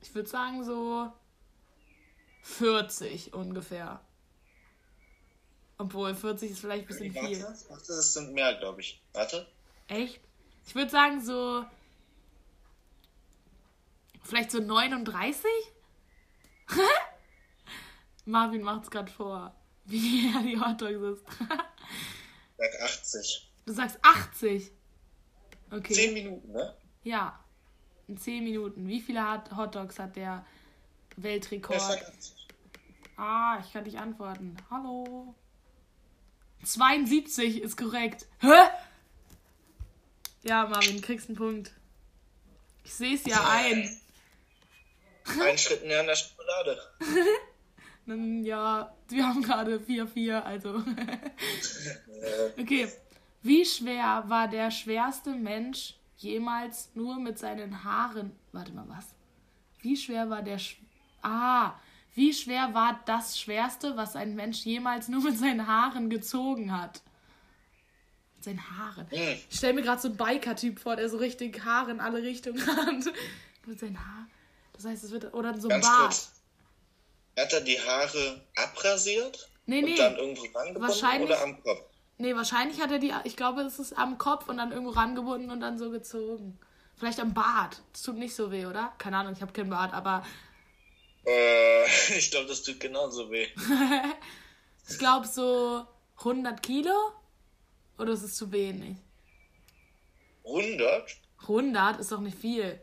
[0.02, 1.12] Ich würde sagen so
[2.44, 4.00] 40 ungefähr.
[5.78, 7.42] Obwohl 40 ist vielleicht ein bisschen viel.
[7.44, 9.02] warte, das sind mehr, glaube ich.
[9.14, 9.48] Warte.
[9.88, 10.20] Echt?
[10.68, 11.66] Ich würde sagen so.
[14.24, 15.46] Vielleicht so 39?
[18.26, 19.54] Marvin macht's gerade vor,
[19.86, 21.26] wie er die Hotdogs isst.
[22.58, 23.52] Sag 80.
[23.66, 24.72] du sagst 80.
[25.72, 25.94] Okay.
[25.94, 26.74] 10 Minuten, ne?
[27.04, 27.40] Ja.
[28.08, 28.88] In 10 Minuten.
[28.88, 30.46] Wie viele Hot- Hotdogs hat der
[31.18, 31.78] Weltrekord?
[31.78, 32.48] ich sag 80.
[33.18, 34.58] Ah, ich kann nicht antworten.
[34.70, 35.36] Hallo.
[36.64, 38.26] 72 ist korrekt.
[38.40, 38.70] Hä?
[40.44, 41.72] Ja, Marvin, kriegst einen Punkt.
[42.84, 43.90] Ich sehe es ja ein.
[45.40, 46.78] Ein Schritt näher an der Schokolade.
[48.06, 50.84] Dann, ja, wir haben gerade 4-4, also.
[52.58, 52.88] Okay.
[53.42, 58.32] Wie schwer war der schwerste Mensch jemals nur mit seinen Haaren.
[58.54, 59.14] Warte mal, was?
[59.82, 60.58] Wie schwer war der.
[60.58, 60.78] Sch
[61.24, 61.74] ah,
[62.16, 67.02] wie schwer war das Schwerste, was ein Mensch jemals nur mit seinen Haaren gezogen hat?
[68.36, 69.08] Mit seinen Haaren.
[69.10, 69.38] Hm.
[69.50, 72.66] Ich stelle mir gerade so einen Biker-Typ vor, der so richtig Haare in alle Richtungen
[72.68, 72.88] hat.
[73.66, 74.30] mit seinen Haaren.
[74.74, 75.34] Das heißt, es wird.
[75.34, 75.98] Oder so ein Bart.
[76.10, 76.32] kurz.
[77.38, 79.92] Hat er die Haare abrasiert Nee, nee.
[79.94, 81.82] und dann irgendwo rangebunden Wahrscheinlich- oder am Kopf?
[82.20, 83.12] Nee, wahrscheinlich hat er die.
[83.24, 86.60] Ich glaube, es ist am Kopf und dann irgendwo rangebunden und dann so gezogen.
[86.96, 87.82] Vielleicht am Bart.
[87.92, 88.94] Das tut nicht so weh, oder?
[89.00, 90.24] Keine Ahnung, ich habe keinen Bart, aber
[91.26, 91.86] Äh,
[92.18, 93.48] ich glaube, das tut genauso weh.
[94.90, 95.86] ich glaube so
[96.20, 96.94] 100 Kilo?
[97.98, 98.98] Oder ist es zu wenig?
[100.46, 101.18] 100?
[101.42, 102.64] 100 ist doch nicht viel.
[102.64, 102.82] 100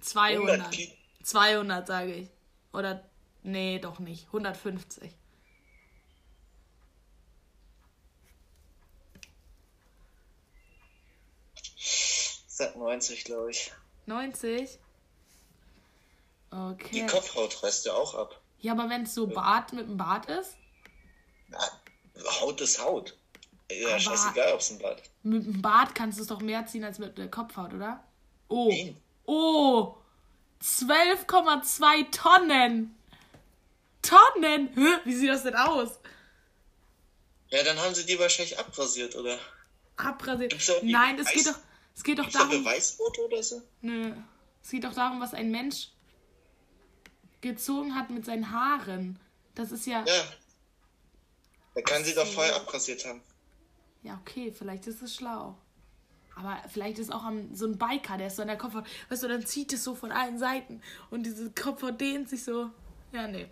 [0.00, 0.70] 200.
[0.72, 0.92] Kilo?
[1.22, 2.28] 200, sage ich.
[2.72, 3.08] Oder,
[3.42, 4.26] nee, doch nicht.
[4.26, 5.12] 150.
[12.46, 13.72] Seit 90, glaube ich.
[14.06, 14.78] 90?
[16.52, 17.06] Die Okay.
[17.06, 18.40] Kopfhaut reißt ja auch ab.
[18.58, 20.56] Ja, aber wenn es so Bart mit dem Bart ist?
[21.48, 21.58] Na,
[22.40, 23.16] Haut ist Haut.
[23.70, 25.10] Ja, Aber- scheißegal, ob es ein Bart ist.
[25.22, 28.02] Mit dem Bart kannst du es doch mehr ziehen als mit der Kopfhaut, oder?
[28.48, 28.68] Oh.
[28.68, 28.96] Nein.
[29.26, 29.94] Oh.
[30.60, 32.96] 12,2 Tonnen.
[34.02, 34.68] Tonnen?
[34.74, 34.98] Hä?
[35.04, 35.98] Wie sieht das denn aus?
[37.50, 39.38] Ja, dann haben sie die wahrscheinlich abrasiert, oder?
[39.96, 40.52] Abrasiert.
[40.82, 41.58] Die Nein, es geht doch,
[41.94, 42.64] es geht doch Gibt's da darum.
[42.64, 43.62] Beweisfoto oder so?
[43.82, 44.12] Nö.
[44.62, 45.88] Es geht doch darum, was ein Mensch
[47.40, 49.18] gezogen hat mit seinen Haaren.
[49.54, 50.04] Das ist ja.
[50.06, 50.24] Ja.
[51.74, 53.22] Da kann sie doch vorher abrasiert haben.
[54.02, 55.56] Ja, okay, vielleicht ist es schlau.
[56.36, 58.84] Aber vielleicht ist auch am, so ein Biker, der ist so an der Kopfhaut.
[59.08, 62.70] Weißt du, dann zieht es so von allen Seiten und diese Kopfhaut dehnt sich so.
[63.12, 63.46] Ja, nee.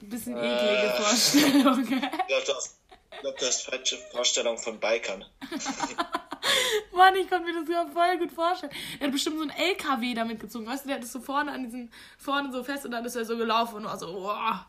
[0.00, 1.02] Ein bisschen eklige Äh.
[1.02, 1.80] Vorstellung.
[1.82, 2.76] Ich glaube, du hast,
[3.10, 5.24] ich glaub, du hast falsche Vorstellung von Bikern.
[6.92, 8.72] Mann, ich konnte mir das ja voll gut vorstellen.
[8.98, 10.66] Er hat bestimmt so einen LKW damit gezogen.
[10.66, 13.16] Weißt du, der hat das so vorne an diesen, vorne so fest und dann ist
[13.16, 14.64] er so gelaufen und war so, wow.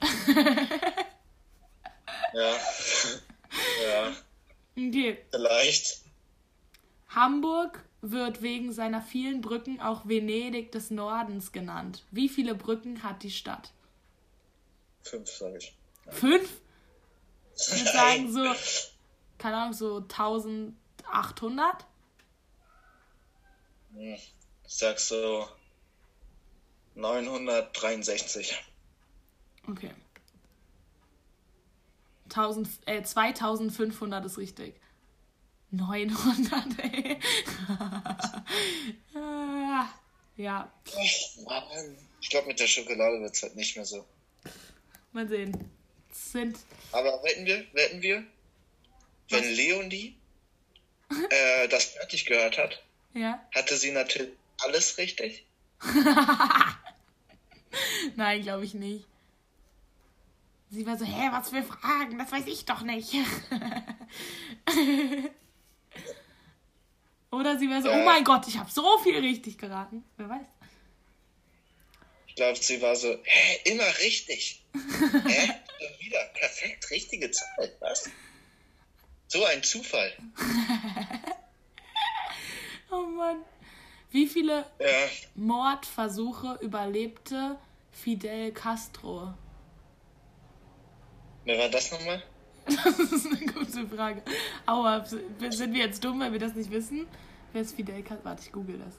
[2.34, 2.54] ja.
[3.84, 4.12] Ja.
[4.76, 5.18] Okay.
[5.30, 6.02] Vielleicht.
[7.08, 12.04] Hamburg wird wegen seiner vielen Brücken auch Venedig des Nordens genannt.
[12.10, 13.72] Wie viele Brücken hat die Stadt?
[15.02, 15.74] Fünf, sage ich.
[16.08, 16.48] Fünf?
[17.56, 18.44] Ich würde sagen so,
[19.38, 20.74] keine Ahnung, so 1000,
[21.06, 21.86] 800?
[23.94, 24.34] Hm, ich
[24.66, 25.48] sag so
[26.94, 28.62] 963.
[29.68, 29.90] Okay.
[32.24, 34.80] 1000, äh, 2500 ist richtig.
[35.70, 37.18] 900, ey.
[39.14, 39.88] Ah,
[40.36, 40.72] ja.
[42.20, 44.04] Ich glaube, mit der Schokolade wird es halt nicht mehr so.
[45.12, 45.70] Mal sehen.
[46.12, 46.58] Sind.
[46.92, 48.24] Aber wetten wir, wetten wir,
[49.28, 50.19] wenn Leonie
[51.30, 52.82] äh, das fertig gehört hat,
[53.14, 53.44] ja?
[53.54, 55.44] hatte sie natürlich alles richtig.
[58.16, 59.06] Nein, glaube ich nicht.
[60.70, 62.16] Sie war so, hä, was für Fragen?
[62.18, 63.12] Das weiß ich doch nicht.
[67.32, 68.00] Oder sie war so, Ja.
[68.00, 70.04] oh mein Gott, ich habe so viel richtig geraten.
[70.16, 70.46] Wer weiß.
[72.26, 74.62] Ich glaube, sie war so, hä, immer richtig.
[74.74, 75.50] hä?
[76.00, 77.72] Wieder perfekt richtige Zahl.
[77.80, 78.08] Was?
[79.28, 80.12] So ein Zufall.
[83.20, 83.36] Mann.
[84.10, 84.86] Wie viele Ja,
[85.36, 87.56] Mordversuche überlebte
[87.92, 89.34] Fidel Castro?
[91.44, 92.22] wer war das nochmal?
[92.66, 94.22] Das ist eine gute Frage.
[94.66, 97.06] Aua, sind wir jetzt dumm, weil wir das nicht wissen?
[97.52, 98.24] Wer ist Fidel Castro?
[98.24, 98.94] Warte, ich google das.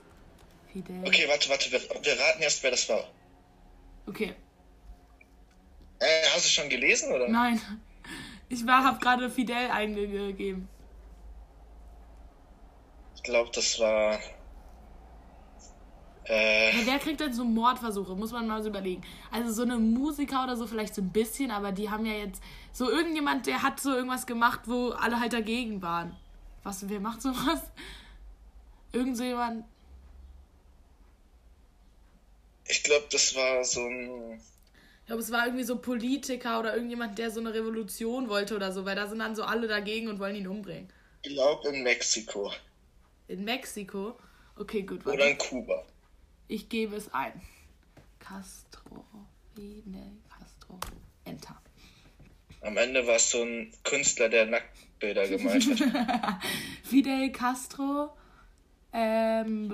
[0.72, 1.02] Fidel.
[1.06, 3.04] Okay, warte, warte, wir, wir raten erst, wer das war.
[4.08, 4.34] Okay.
[6.00, 7.28] Äh, hast du schon gelesen, oder?
[7.28, 7.62] Nein.
[8.50, 10.68] Ich war, habe gerade Fidel eingegeben.
[13.22, 14.20] Ich glaube, das war.
[16.26, 18.16] Äh, Ja, wer kriegt denn so Mordversuche?
[18.16, 19.04] Muss man mal so überlegen.
[19.32, 22.42] Also so eine Musiker oder so vielleicht so ein bisschen, aber die haben ja jetzt
[22.72, 26.16] so irgendjemand, der hat so irgendwas gemacht, wo alle halt dagegen waren.
[26.64, 27.62] Was, wer macht sowas?
[28.92, 29.66] Irgend so jemand.
[32.68, 34.40] ich glaube, das war so ein.
[35.02, 38.72] Ich glaube, es war irgendwie so Politiker oder irgendjemand, der so eine Revolution wollte oder
[38.72, 40.90] so, weil da sind dann so alle dagegen und wollen ihn umbringen.
[41.24, 42.52] Ich glaube in Mexiko.
[43.32, 44.20] In Mexiko?
[44.58, 45.86] Okay, gut, Oder in Kuba.
[46.50, 47.42] Ich gebe es ein.
[48.20, 49.06] Castro,
[49.56, 50.78] Fidel Castro,
[51.24, 51.62] Enter.
[52.60, 56.42] Am Ende war es so ein Künstler, der Nacktbilder gemalt hat.
[56.84, 58.10] Fidel Castro
[58.92, 59.70] ähm,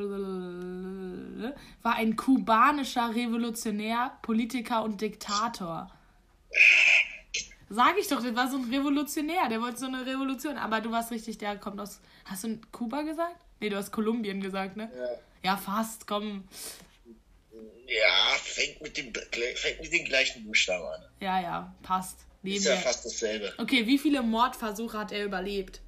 [1.82, 5.92] war ein kubanischer Revolutionär, Politiker und Diktator.
[7.70, 10.58] Sag ich doch, das war so ein Revolutionär, der wollte so eine Revolution.
[10.58, 12.00] Aber du warst richtig, der kommt aus.
[12.26, 13.47] Hast du Kuba gesagt?
[13.60, 14.92] Nee, du hast Kolumbien gesagt, ne?
[14.96, 15.10] Ja.
[15.52, 16.48] Ja, fast, komm.
[17.88, 19.14] Ja, fängt mit, dem,
[19.56, 21.02] fängt mit den gleichen Buchstaben an.
[21.20, 22.20] Ja, ja, passt.
[22.44, 22.82] Nehmen Ist ja wir.
[22.82, 23.54] fast dasselbe.
[23.58, 25.82] Okay, wie viele Mordversuche hat er überlebt?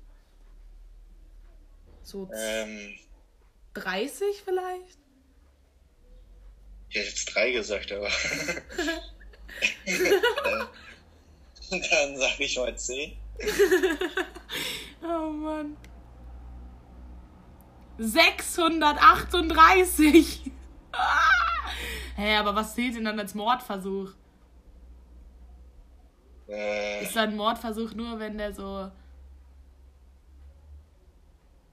[2.04, 2.98] So Ähm,
[3.76, 4.98] 30 vielleicht?
[6.90, 8.10] ich hätte jetzt drei gesagt, aber.
[11.70, 13.16] Dann sag ich mal zehn.
[15.02, 15.78] Oh Mann.
[18.00, 20.42] 638!
[22.16, 24.12] Hä, hey, aber was zählt denn dann als Mordversuch?
[26.50, 28.90] Äh, Ist ein Mordversuch nur, wenn der so.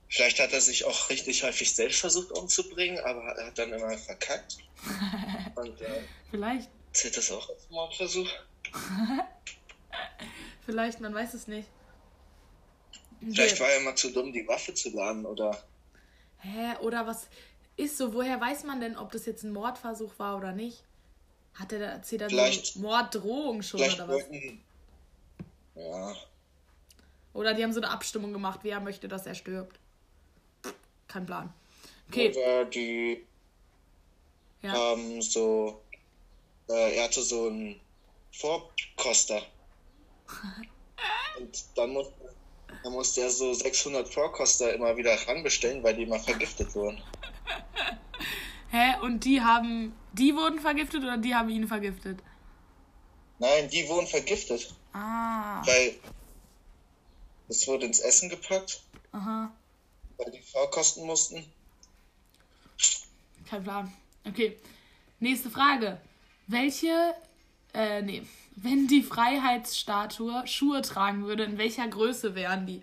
[0.09, 3.97] vielleicht hat er sich auch richtig häufig selbst versucht umzubringen, aber er hat dann immer
[3.99, 4.59] verkackt.
[5.57, 6.69] Und äh, Vielleicht.
[6.93, 8.29] zählt das auch als Mordversuch?
[10.67, 11.69] Vielleicht, man weiß es nicht.
[13.21, 15.57] Vielleicht war er immer zu dumm, die Waffe zu laden, oder?
[16.39, 17.29] Hä, oder was
[17.77, 18.15] ist so?
[18.15, 20.83] Woher weiß man denn, ob das jetzt ein Mordversuch war oder nicht?
[21.55, 24.09] Hat er da erzählt er Vielleicht- so Morddrohung schon oder was?
[24.09, 24.63] wollten.
[25.75, 26.15] Ja,
[27.35, 29.79] Oder die haben so eine Abstimmung gemacht, wer möchte, dass er stirbt.
[31.07, 31.53] Kein Plan.
[32.09, 33.27] Okay, oder die
[34.63, 34.73] ja.
[34.73, 35.83] haben so.
[36.69, 37.79] Äh, er hatte so einen
[38.33, 39.43] Vorkoster.
[41.39, 42.07] Und dann, muss,
[42.83, 47.03] dann musste er so 600 Vorkoster immer wieder ranbestellen, weil die immer vergiftet wurden.
[48.71, 48.95] Hä?
[49.03, 49.95] Und die haben.
[50.13, 52.21] Die wurden vergiftet oder die haben ihn vergiftet?
[53.39, 55.65] Nein, die wurden vergiftet, Ah.
[55.67, 55.95] weil
[57.49, 58.81] es wurde ins Essen gepackt,
[59.13, 59.53] Aha.
[60.17, 61.45] weil die vorkosten mussten.
[63.49, 63.93] Kein Plan.
[64.27, 64.57] Okay.
[65.21, 66.01] Nächste Frage.
[66.47, 67.15] Welche.
[67.77, 68.23] Äh, nee.
[68.57, 72.83] Wenn die Freiheitsstatue Schuhe tragen würde, in welcher Größe wären die?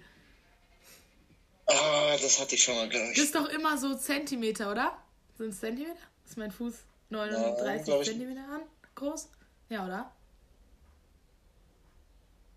[1.66, 3.16] Ah, das hatte ich schon mal, glaube ich.
[3.16, 4.96] Das ist doch immer so Zentimeter, oder?
[5.38, 5.98] Sind es Zentimeter?
[6.28, 6.76] Ist mein Fuß
[7.10, 8.62] 39 glaub ich- Zentimeter an?
[8.94, 9.30] Groß?
[9.70, 10.12] Ja, oder?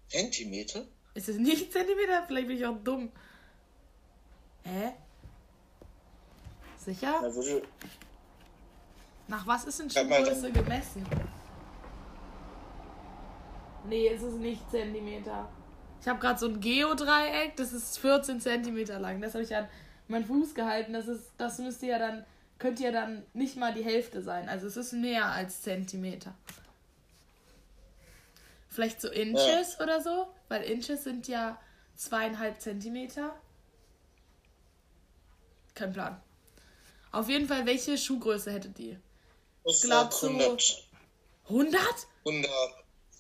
[0.09, 0.85] Zentimeter?
[1.15, 2.25] Ist es nicht Zentimeter?
[2.27, 3.11] Vielleicht bin ich auch dumm.
[4.65, 4.93] Hä?
[6.85, 7.23] Sicher?
[9.29, 11.07] Nach was ist denn Schuhgröße gemessen?
[13.89, 15.49] Nee, es ist nicht Zentimeter.
[16.01, 19.21] Ich habe gerade so ein Geodreieck, das ist 14 Zentimeter lang.
[19.21, 19.69] Das habe ich an
[20.09, 20.93] meinen Fuß gehalten.
[20.93, 22.25] Das ist, das müsste ja dann,
[22.59, 24.49] könnte ja dann nicht mal die Hälfte sein.
[24.49, 26.35] Also es ist mehr als Zentimeter.
[28.69, 31.59] Vielleicht so Inches oder so, weil Inches sind ja
[31.97, 33.35] zweieinhalb Zentimeter.
[35.75, 36.21] Kein Plan.
[37.13, 39.01] Auf jeden Fall, welche Schuhgröße hättet ihr?
[39.65, 40.29] ich glaub sag so-
[41.49, 42.51] 100, 100?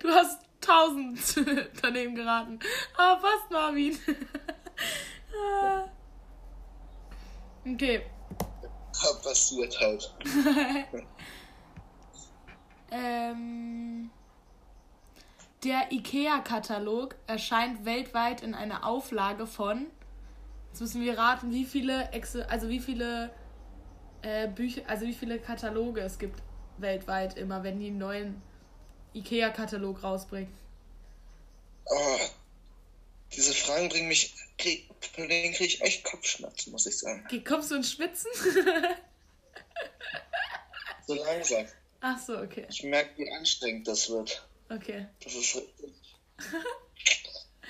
[0.00, 2.58] Du hast 1000 daneben geraten.
[2.96, 3.98] Aber fast, Marvin.
[5.38, 5.84] Ah.
[7.66, 8.02] okay.
[9.22, 10.14] Passiert halt.
[12.90, 14.10] Ähm,
[15.64, 19.86] der IKEA-Katalog erscheint weltweit in einer Auflage von.
[20.68, 23.30] Jetzt müssen wir raten, wie viele Excel, also wie viele
[24.22, 26.42] äh, Bücher, also wie viele Kataloge es gibt
[26.78, 28.42] weltweit immer, wenn die neuen
[29.14, 30.52] IKEA-Katalog rausbringen.
[31.86, 32.18] Oh,
[33.32, 34.34] diese Fragen bringen mich.
[34.58, 37.26] Krieg, von denen kriege ich echt Kopfschmerzen, muss ich sagen.
[37.44, 38.30] Kommst du ins Schwitzen?
[41.06, 41.64] So langsam.
[42.00, 42.66] Ach so, okay.
[42.68, 44.44] Ich merke, wie anstrengend das wird.
[44.68, 45.06] Okay.
[45.22, 45.94] Das ist richtig.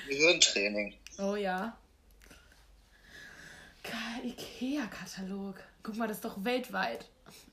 [0.09, 0.95] Gehirntraining.
[1.19, 1.77] Oh ja.
[3.83, 5.57] Ka- IKEA-Katalog.
[5.83, 7.05] Guck mal, das ist doch weltweit.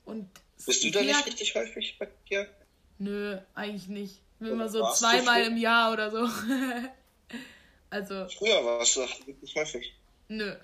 [0.06, 0.30] Und
[0.64, 2.48] Bist du da nicht richtig häufig bei dir?
[2.98, 4.20] Nö, eigentlich nicht.
[4.40, 6.28] Immer so zweimal im Jahr oder so.
[7.90, 9.94] also, Früher warst du doch wirklich häufig.
[10.28, 10.54] nö.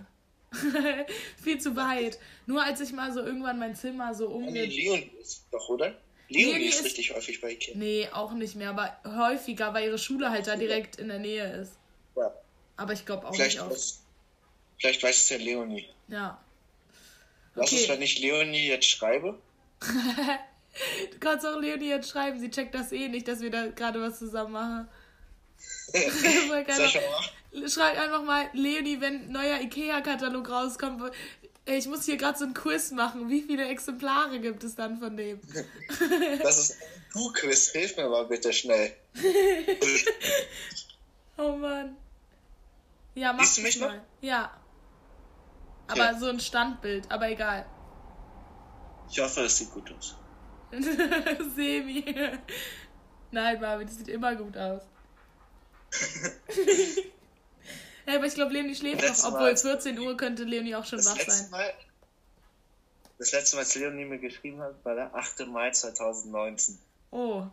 [1.43, 2.19] Viel zu weit.
[2.47, 4.65] Nur als ich mal so irgendwann mein Zimmer so Nee, umge...
[4.65, 5.95] Leonie ist doch, oder?
[6.29, 7.77] Leonie Leonie ist, ist- richtig häufig bei Ikea.
[7.77, 11.53] Nee, auch nicht mehr, aber häufiger, weil ihre Schule halt da direkt in der Nähe
[11.55, 11.75] ist.
[12.17, 12.33] Ja.
[12.77, 14.03] Aber ich glaube auch Vielleicht, nicht weiß,
[14.79, 15.89] vielleicht weiß es ja Leonie.
[16.09, 16.41] Ja.
[17.55, 17.83] Was Okay.
[17.83, 19.39] ist, wenn ich Leonie jetzt schreibe?
[21.13, 24.01] Du kannst auch Leonie jetzt schreiben, sie checkt das eh nicht, dass wir da gerade
[24.01, 24.89] was zusammen machen.
[27.69, 31.03] Schreib einfach mal, Leonie, wenn ein neuer Ikea-Katalog rauskommt,
[31.67, 33.29] ich muss hier gerade so ein Quiz machen.
[33.29, 35.41] Wie viele Exemplare gibt es dann von dem?
[36.43, 36.79] Das ist ein
[37.13, 37.71] Du-Quiz.
[37.73, 38.93] Hilf mir mal bitte schnell.
[41.37, 41.97] Oh Mann.
[43.15, 43.89] Ja, mach Siehst du das mich noch?
[43.89, 44.03] mal.
[44.21, 44.51] Ja.
[45.89, 46.19] Aber Okay.
[46.21, 47.65] so ein Standbild, aber egal.
[49.11, 50.15] Ich hoffe, es sieht gut aus.
[51.55, 52.05] Semi.
[53.31, 54.83] Nein, Marvin, das sieht immer gut aus.
[58.07, 61.05] ja, aber ich glaube, Leonie schläft noch, obwohl als- 14 Uhr könnte Leonie auch schon
[61.05, 61.51] wach sein.
[61.51, 61.73] Mal,
[63.19, 65.47] das letzte Mal, als Leonie mir geschrieben hat, war der 8.
[65.49, 66.79] Mai 2019.
[67.11, 67.39] Oh.
[67.43, 67.51] Und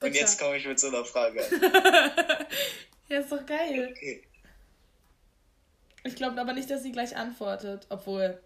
[0.00, 0.18] Bitte.
[0.18, 1.42] jetzt komme ich mit so einer Frage.
[3.08, 3.90] Ja, ist doch geil.
[3.92, 4.22] Okay.
[6.04, 8.40] Ich glaube aber nicht, dass sie gleich antwortet, obwohl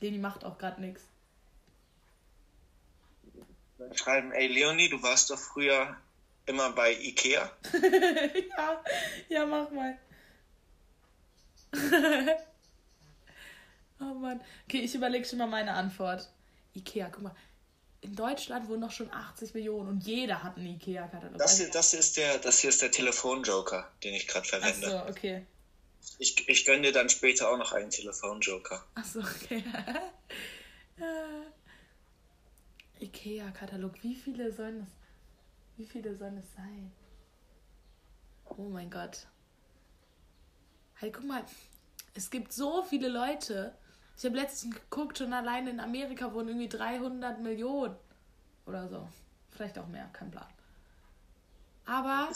[0.00, 1.04] Leni macht auch gerade nichts.
[3.94, 5.96] Schreiben, ey Leonie, du warst doch früher
[6.46, 7.50] immer bei Ikea.
[8.56, 8.84] ja,
[9.28, 9.98] ja, mach mal.
[14.00, 14.40] oh Mann.
[14.66, 16.28] Okay, ich überlege schon mal meine Antwort.
[16.74, 17.34] Ikea, guck mal.
[18.02, 21.36] In Deutschland wohnen doch schon 80 Millionen und jeder hat einen Ikea-Katalog.
[21.36, 24.58] Das hier, das hier ist der, das hier ist der Telefonjoker, den ich gerade Ach
[24.58, 24.90] verwende.
[24.90, 25.46] so, okay.
[26.18, 28.84] Ich, ich gönne dir dann später auch noch einen Telefonjoker.
[28.94, 29.62] Ach so, okay.
[33.00, 34.02] Ikea-Katalog.
[34.02, 34.88] Wie viele sollen das?
[35.76, 36.92] Wie viele sollen es sein?
[38.44, 39.26] Oh mein Gott.
[40.94, 41.42] Hey, guck mal.
[42.14, 43.74] Es gibt so viele Leute.
[44.16, 47.96] Ich habe letztens geguckt, schon allein in Amerika wurden irgendwie 300 Millionen
[48.66, 49.08] oder so.
[49.50, 50.46] Vielleicht auch mehr, kein Plan.
[51.86, 52.28] Aber.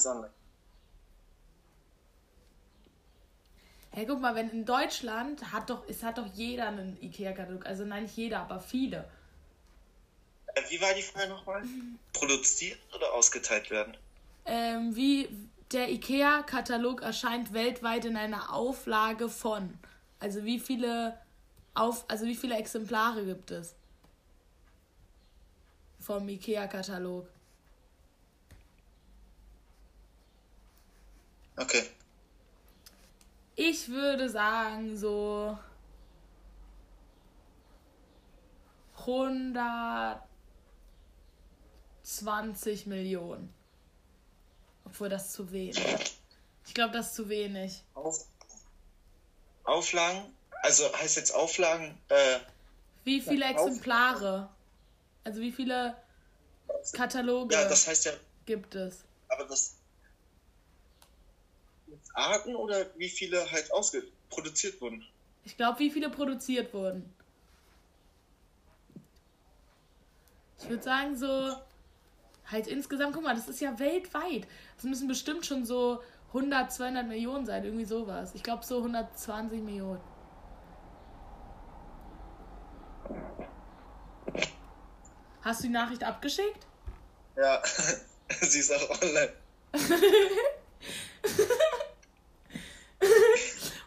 [3.91, 7.67] Hey, guck mal, wenn in Deutschland hat doch, es hat doch jeder einen IKEA-Katalog.
[7.67, 9.09] Also nein, nicht jeder, aber viele.
[10.55, 11.63] Äh, wie war die Frage nochmal?
[12.13, 13.97] Produziert oder ausgeteilt werden?
[14.47, 15.29] Ähm, wie
[15.73, 19.79] der IKEA-Katalog erscheint weltweit in einer Auflage von.
[20.21, 21.19] Also wie viele
[21.75, 23.75] auf, also wie viele Exemplare gibt es
[25.99, 27.29] vom IKEA-Katalog?
[31.57, 31.85] Okay.
[33.57, 35.57] Ich würde sagen so
[42.05, 43.53] 120 Millionen.
[44.85, 45.79] Obwohl das zu wenig.
[46.67, 47.83] Ich glaube, das ist zu wenig.
[47.95, 48.27] Auf,
[49.65, 50.35] Auflagen?
[50.63, 51.99] Also heißt jetzt Auflagen.
[52.09, 52.39] Äh,
[53.05, 54.51] wie viele Exemplare?
[55.25, 55.97] Also wie viele
[56.93, 58.13] Kataloge ja, das heißt ja,
[58.45, 59.05] gibt es?
[59.29, 59.77] Aber das.
[62.13, 65.05] Arten oder wie viele halt ausge produziert wurden?
[65.45, 67.13] Ich glaube, wie viele produziert wurden.
[70.59, 71.57] Ich würde sagen, so.
[72.55, 74.47] Halt insgesamt, guck mal, das ist ja weltweit.
[74.77, 78.31] Das müssen bestimmt schon so 100, 200 Millionen sein, irgendwie sowas.
[78.35, 80.01] Ich glaube, so 120 Millionen.
[85.43, 86.65] Hast du die Nachricht abgeschickt?
[87.37, 87.61] Ja,
[88.41, 89.33] sie ist auch online.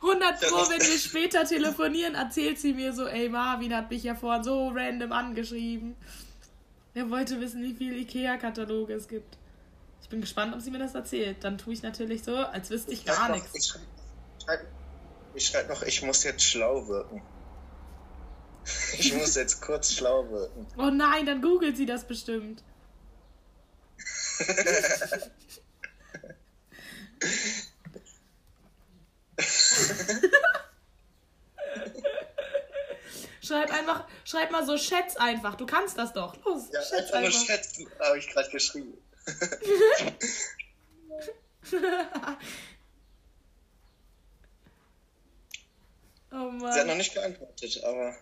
[0.01, 4.13] 100 Pro, wenn wir später telefonieren, erzählt sie mir so, ey, Marvin hat mich ja
[4.13, 5.95] vorhin so random angeschrieben.
[6.97, 9.37] Er wollte wissen, wie viele Ikea-Kataloge es gibt.
[10.01, 11.43] Ich bin gespannt, ob sie mir das erzählt.
[11.43, 13.53] Dann tue ich natürlich so, als wüsste ich gar nichts.
[13.53, 14.65] Ich schreibe
[15.37, 17.21] schreib noch, ich muss jetzt schlau wirken.
[18.97, 20.65] Ich muss jetzt kurz schlau wirken.
[20.75, 22.63] Oh nein, dann googelt sie das bestimmt.
[33.47, 35.55] schreib einfach, schreib mal so Schätz einfach.
[35.55, 36.35] Du kannst das doch.
[36.45, 37.31] Los, ja, schätz einfach.
[37.31, 38.97] Nur schätzen, habe ich gerade geschrieben.
[46.31, 46.71] oh Mann.
[46.73, 48.15] Sie hat noch nicht geantwortet, aber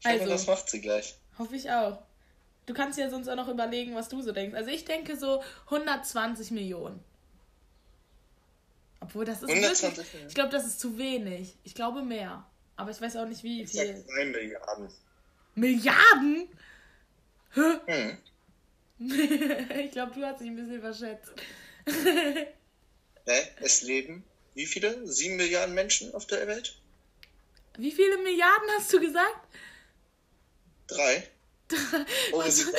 [0.00, 1.14] ich also, hoffe, das macht sie gleich.
[1.38, 2.02] Hoffe ich auch.
[2.66, 4.56] Du kannst ja sonst auch noch überlegen, was du so denkst.
[4.56, 7.02] Also ich denke so 120 Millionen.
[9.00, 11.54] Obwohl das ist 120 wirklich, ich glaube, das ist zu wenig.
[11.62, 12.44] Ich glaube mehr.
[12.76, 13.96] Aber ich weiß auch nicht, wie ich viel.
[13.96, 14.88] Sag 2 Milliarden.
[15.54, 16.48] Milliarden?
[17.54, 17.80] Hä?
[17.86, 18.18] Hm.
[19.84, 21.32] ich glaube, du hast dich ein bisschen verschätzt.
[21.86, 23.48] Hä?
[23.60, 24.24] Es leben
[24.56, 25.06] wie viele?
[25.06, 26.74] Sieben Milliarden Menschen auf der Welt?
[27.76, 29.46] Wie viele Milliarden hast du gesagt?
[30.88, 31.28] Drei.
[32.32, 32.72] Oh, das, ist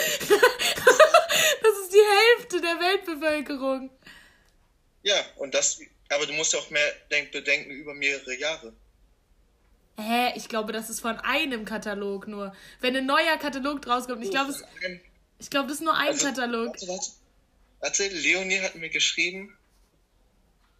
[1.93, 3.89] die Hälfte der Weltbevölkerung.
[5.03, 5.79] Ja, und das,
[6.09, 8.73] aber du musst ja auch mehr bedenken über mehrere Jahre.
[9.99, 10.33] Hä?
[10.35, 12.53] Ich glaube, das ist von einem Katalog nur.
[12.79, 14.63] Wenn ein neuer Katalog draus kommt, ich glaube, es,
[15.39, 16.67] ich glaube, das ist nur ein also, Katalog.
[16.67, 17.11] Warte, warte.
[17.79, 19.57] warte, Leonie hat mir geschrieben,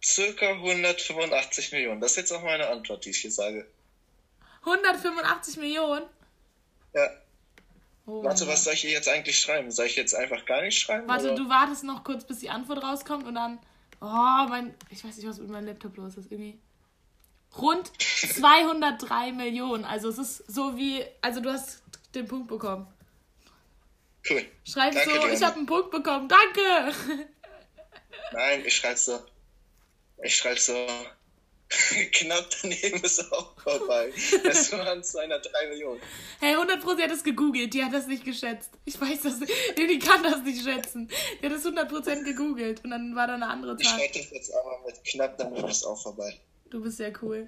[0.02, 2.00] circa 185 Millionen.
[2.00, 3.66] Das ist jetzt auch meine Antwort, die ich hier sage.
[4.60, 6.06] 185 Millionen?
[6.94, 7.08] Ja.
[8.06, 9.70] Oh, Warte, was soll ich hier jetzt eigentlich schreiben?
[9.70, 11.08] Soll ich jetzt einfach gar nicht schreiben?
[11.08, 11.34] Warte, oder?
[11.34, 13.58] du wartest noch kurz, bis die Antwort rauskommt und dann.
[14.00, 14.74] Oh, mein.
[14.90, 16.30] Ich weiß nicht, was mit meinem Laptop los ist.
[16.30, 16.58] Irgendwie.
[17.56, 19.84] Rund 203 Millionen.
[19.84, 21.04] Also es ist so wie.
[21.20, 21.82] Also du hast
[22.14, 22.86] den Punkt bekommen.
[24.28, 24.44] Cool.
[24.64, 26.28] Schreib Danke, so, ich habe einen Punkt bekommen.
[26.28, 26.94] Danke!
[28.32, 29.20] Nein, ich schreibe so.
[30.22, 30.86] Ich schreibe so.
[32.12, 34.10] Knapp daneben ist auch vorbei.
[34.44, 36.00] Es waren 203 Millionen.
[36.40, 37.74] Hey, 100 Pro, sie hat es gegoogelt.
[37.74, 38.70] Die hat das nicht geschätzt.
[38.86, 39.52] Ich weiß das nicht.
[39.76, 41.10] Nee, die kann das nicht schätzen.
[41.42, 42.82] Die hat es 100% gegoogelt.
[42.84, 43.82] Und dann war da eine andere Zahl.
[43.82, 46.40] Ich schreibe das jetzt aber mit knapp daneben ist auch vorbei.
[46.70, 47.46] Du bist sehr cool.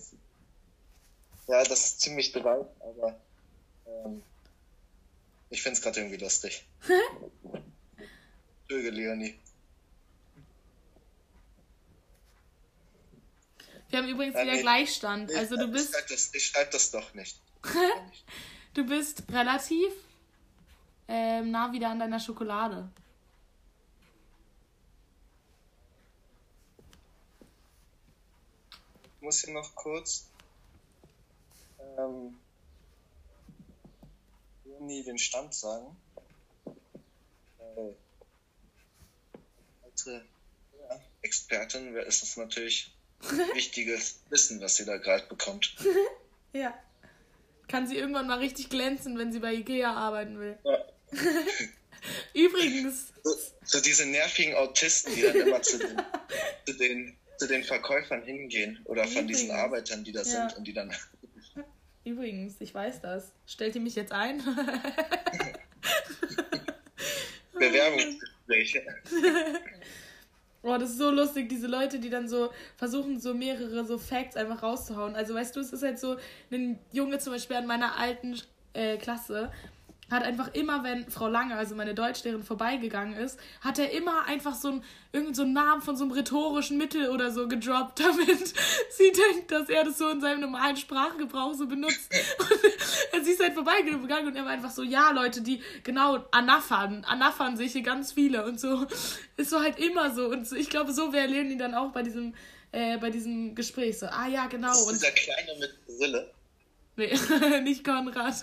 [1.47, 3.21] Ja, das ist ziemlich bereit, aber
[3.87, 4.23] ähm,
[5.51, 6.65] ich finde es gerade irgendwie lustig.
[8.63, 9.39] Entschuldige, Leonie.
[13.91, 15.35] Wir haben übrigens ja, wieder nee, Gleichstand.
[15.35, 15.89] Also du bist.
[15.89, 17.41] Ich schreibe das, schreib das doch nicht.
[18.75, 19.93] du bist relativ
[21.09, 22.89] ähm, nah wieder an deiner Schokolade.
[29.21, 30.27] Muss hier noch kurz
[31.99, 32.39] ähm,
[34.81, 35.97] nie den Stand sagen.
[37.59, 37.95] Äh,
[39.83, 40.25] alte
[40.79, 42.95] ja, Expertin ist es natürlich
[43.55, 45.77] wichtiges Wissen, was sie da gerade bekommt.
[46.53, 46.75] ja.
[47.69, 50.59] kann sie irgendwann mal richtig glänzen, wenn sie bei Ikea arbeiten will.
[50.65, 50.85] Ja.
[52.33, 56.01] Übrigens, So, so diese nervigen Autisten, die dann immer zu den,
[56.67, 59.65] zu den, zu den Verkäufern hingehen oder von diesen Übrigens.
[59.65, 60.25] Arbeitern, die da Ja.
[60.25, 60.93] sind und die dann.
[62.05, 63.33] übrigens, ich weiß das.
[63.47, 64.43] Stellt ihr mich jetzt ein?
[67.55, 68.85] Bewerbungsgespräche.
[70.63, 74.37] Oh, das ist so lustig, diese Leute, die dann so versuchen, so mehrere so Facts
[74.37, 75.17] einfach rauszuhauen.
[75.17, 76.19] Also, weißt du, es ist halt so,
[76.51, 78.39] ein Junge zum Beispiel an meiner alten
[78.75, 79.51] äh, Klasse
[80.11, 84.55] hat einfach immer, wenn Frau Lange, also meine Deutschlehrerin, vorbeigegangen ist, hat er immer einfach
[84.55, 88.55] so einen, irgendeinen so einen Namen von so einem rhetorischen Mittel oder so gedroppt, damit
[88.91, 92.13] sie denkt, dass er das so in seinem normalen Sprachgebrauch so benutzt.
[93.13, 97.05] Und sie ist halt vorbeigegangen und er war einfach so, ja, Leute, die genau anaffern,
[97.05, 98.87] anaffern sich hier ganz viele und so.
[99.37, 100.29] Ist so halt immer so.
[100.29, 102.35] Und so, ich glaube, so wäre Leonie dann auch bei diesem,
[102.73, 104.69] äh, bei diesem Gespräch so, ah ja, genau.
[104.69, 106.31] Das ist Und dieser Kleine mit Brille.
[106.97, 107.15] Nee,
[107.63, 108.43] nicht Konrad.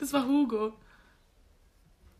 [0.00, 0.78] Das war Hugo.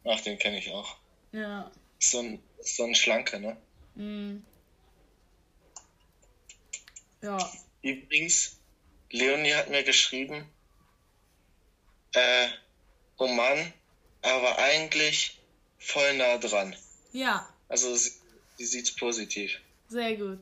[0.05, 0.97] Ach, den kenne ich auch.
[1.33, 1.71] Ja.
[1.99, 3.57] So ein, so ein Schlanke, ne?
[3.95, 4.43] Mm.
[7.23, 7.39] Ja.
[7.83, 8.59] Übrigens,
[9.11, 10.47] Leonie hat mir geschrieben,
[12.15, 12.49] äh,
[13.19, 13.73] oh Mann,
[14.23, 15.39] aber eigentlich
[15.79, 16.75] voll nah dran.
[17.13, 18.13] Ja, Also sie,
[18.57, 19.59] sie sieht's positiv.
[19.89, 20.39] sehr gut.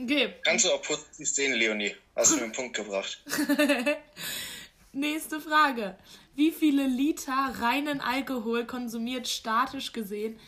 [0.00, 1.94] Okay, Kannst du auch positiv sehen, Leonie.
[2.14, 3.20] Hast du mir einen Punkt gebracht.
[4.92, 5.96] nächste Frage.
[6.34, 10.38] Wie viele Liter reinen Alkohol konsumiert statisch gesehen,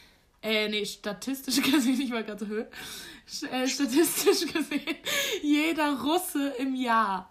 [0.43, 2.71] äh, nee, statistisch gesehen, ich war gerade so höher,
[3.29, 4.97] Sch- äh, statistisch gesehen,
[5.43, 7.29] jeder Russe im Jahr?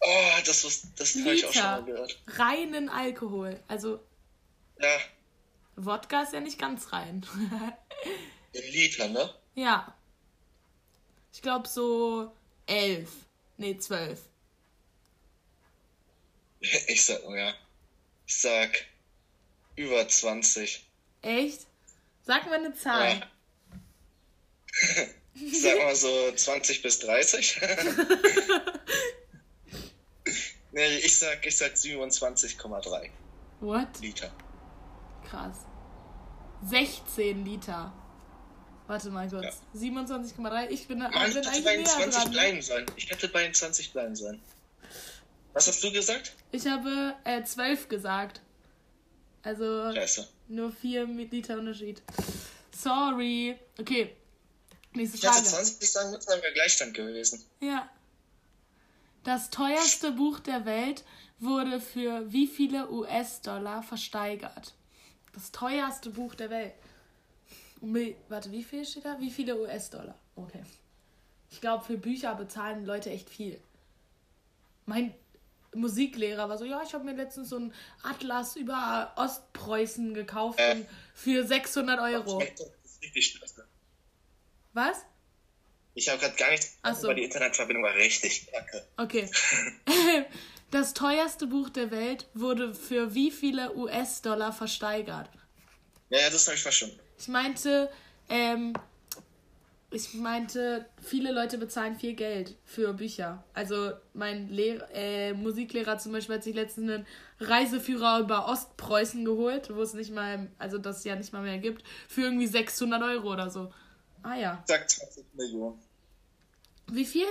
[0.00, 2.22] Oh, das, was- das habe ich auch schon mal Liter gehört.
[2.26, 3.60] reinen Alkohol.
[3.68, 4.00] Also,
[4.80, 4.96] Ja,
[5.76, 7.24] Wodka ist ja nicht ganz rein.
[8.52, 9.30] in Liter, ne?
[9.54, 9.94] ja.
[11.32, 12.32] Ich glaube so
[12.66, 13.10] elf.
[13.56, 14.20] Nee, zwölf.
[16.88, 17.54] Ich sag, ja.
[18.26, 18.84] Ich sag
[19.76, 20.86] über 20.
[21.22, 21.66] Echt?
[22.22, 23.18] Sag mal eine Zahl.
[23.18, 23.26] Ja.
[25.34, 27.60] Ich sag mal so 20 bis 30.
[30.72, 33.10] nee, ich sag, ich sag 27,3
[33.60, 34.00] What?
[34.00, 34.30] Liter.
[35.24, 35.56] Krass.
[36.66, 37.92] 16 Liter.
[38.90, 39.60] Warte mal kurz.
[39.76, 40.66] 27,3.
[40.70, 42.30] Ich bin, Mann, ich bin eigentlich bei den näher 20 dran.
[42.32, 42.86] bleiben sollen.
[42.96, 44.42] Ich hätte bei den 20 bleiben sollen.
[45.52, 46.32] Was hast du gesagt?
[46.50, 48.40] Ich habe äh, 12 gesagt.
[49.44, 50.28] Also Scheiße.
[50.48, 52.02] nur 4 Liter Unterschied.
[52.76, 53.56] Sorry.
[53.78, 54.16] Okay.
[54.92, 55.46] Nächste Ich hätte Frage.
[55.46, 57.44] 20 sagen müssen, dann wäre Gleichstand gewesen.
[57.60, 57.88] Ja.
[59.22, 61.04] Das teuerste Buch der Welt
[61.38, 64.74] wurde für wie viele US-Dollar versteigert?
[65.32, 66.72] Das teuerste Buch der Welt.
[67.80, 69.18] Warte, wie viel steht da?
[69.20, 70.14] Wie viele US-Dollar?
[70.36, 70.62] Okay.
[71.50, 73.60] Ich glaube, für Bücher bezahlen Leute echt viel.
[74.86, 75.14] Mein
[75.74, 77.72] Musiklehrer war so, ja, ich habe mir letztens so einen
[78.02, 80.84] Atlas über Ostpreußen gekauft Äh.
[81.14, 82.42] für 600 Euro.
[84.72, 84.98] Was?
[85.94, 87.06] Ich habe gerade gar nichts Ach so.
[87.08, 88.86] aber die Internetverbindung war richtig kacke.
[88.96, 89.30] Okay.
[90.72, 95.28] Das teuerste Buch der Welt wurde für wie viele US-Dollar versteigert?
[96.10, 96.96] Ja, ja, das habe ich verstanden.
[97.20, 97.90] Ich meinte,
[98.30, 98.72] ähm,
[99.90, 103.44] ich meinte, viele Leute bezahlen viel Geld für Bücher.
[103.52, 107.06] Also mein Lehr äh, Musiklehrer zum Beispiel hat sich letztens einen
[107.38, 111.84] Reiseführer über Ostpreußen geholt, wo es nicht mal, also das ja nicht mal mehr gibt,
[112.08, 113.70] für irgendwie 600 Euro oder so.
[114.22, 114.64] Ah ja.
[114.66, 115.78] Sag 20 Millionen.
[116.86, 117.26] Wie viel?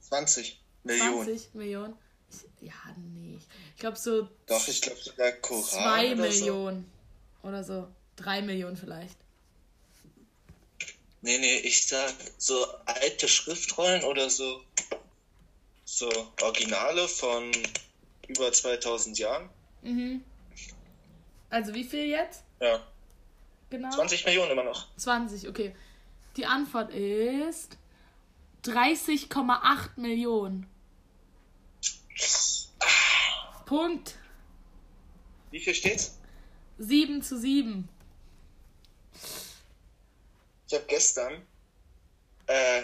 [0.00, 1.24] 20 Millionen.
[1.24, 1.94] 20 Millionen?
[2.30, 2.74] Ich, ja,
[3.14, 3.38] nee.
[3.74, 6.92] Ich glaube so Doch, ich glaube sogar Koran Zwei oder Millionen.
[7.42, 7.88] Oder so.
[8.16, 9.16] Drei Millionen vielleicht.
[11.22, 14.62] Nee, nee, ich sag so alte Schriftrollen oder so
[15.84, 16.10] so
[16.42, 17.52] Originale von
[18.26, 19.50] über 2000 Jahren.
[19.82, 20.24] Mhm.
[21.50, 22.42] Also wie viel jetzt?
[22.60, 22.80] Ja,
[23.72, 23.88] Genau.
[23.88, 24.86] 20 Millionen immer noch.
[24.98, 25.74] 20, okay.
[26.36, 27.78] Die Antwort ist
[28.66, 30.66] 30,8 Millionen.
[33.64, 34.18] Punkt.
[35.50, 36.18] Wie viel steht's?
[36.76, 37.88] 7 zu 7.
[40.72, 41.46] Ich habe gestern
[42.46, 42.82] äh,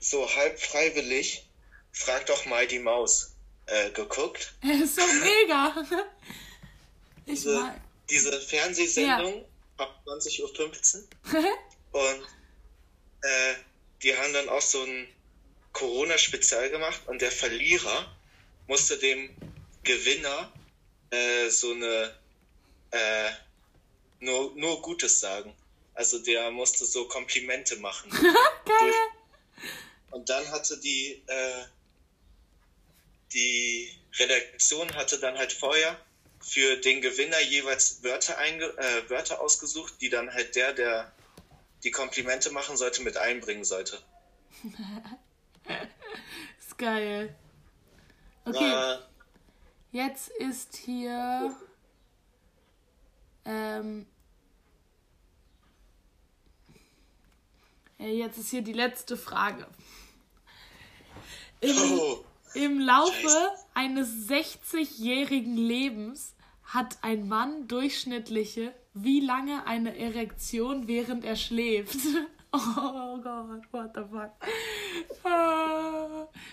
[0.00, 1.46] so halb freiwillig
[1.92, 3.36] Frag doch mal die Maus
[3.66, 4.52] äh, geguckt.
[4.82, 5.86] ist so mega.
[7.24, 7.80] Ich Diese, mag.
[8.10, 9.44] diese Fernsehsendung
[9.76, 11.02] ab 20.15
[11.34, 11.44] Uhr.
[11.92, 12.22] Und
[13.22, 13.54] äh,
[14.02, 15.06] die haben dann auch so ein
[15.74, 18.16] Corona-Spezial gemacht und der Verlierer
[18.66, 19.30] musste dem
[19.84, 20.52] Gewinner
[21.10, 22.14] äh, so eine
[22.90, 23.30] äh,
[24.20, 25.54] nur, nur Gutes sagen.
[25.98, 28.08] Also der musste so Komplimente machen.
[28.64, 28.92] Geil.
[30.12, 31.64] Und dann hatte die, äh,
[33.32, 35.98] die Redaktion hatte dann halt vorher
[36.40, 41.12] für den Gewinner jeweils Wörter, einge äh, Wörter ausgesucht, die dann halt der, der
[41.82, 44.00] die Komplimente machen sollte, mit einbringen sollte.
[46.60, 47.34] ist geil.
[48.44, 48.94] Okay.
[48.94, 48.98] Äh,
[49.90, 51.56] Jetzt ist hier.
[53.44, 54.06] Ähm,
[57.98, 59.66] jetzt ist hier die letzte Frage.
[61.60, 62.24] Im, oh,
[62.54, 71.36] im Laufe eines 60-jährigen Lebens hat ein Mann durchschnittliche wie lange eine Erektion während er
[71.36, 71.98] schläft?
[72.50, 74.30] Oh Gott, what the fuck?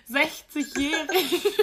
[0.09, 1.41] 60-jährig.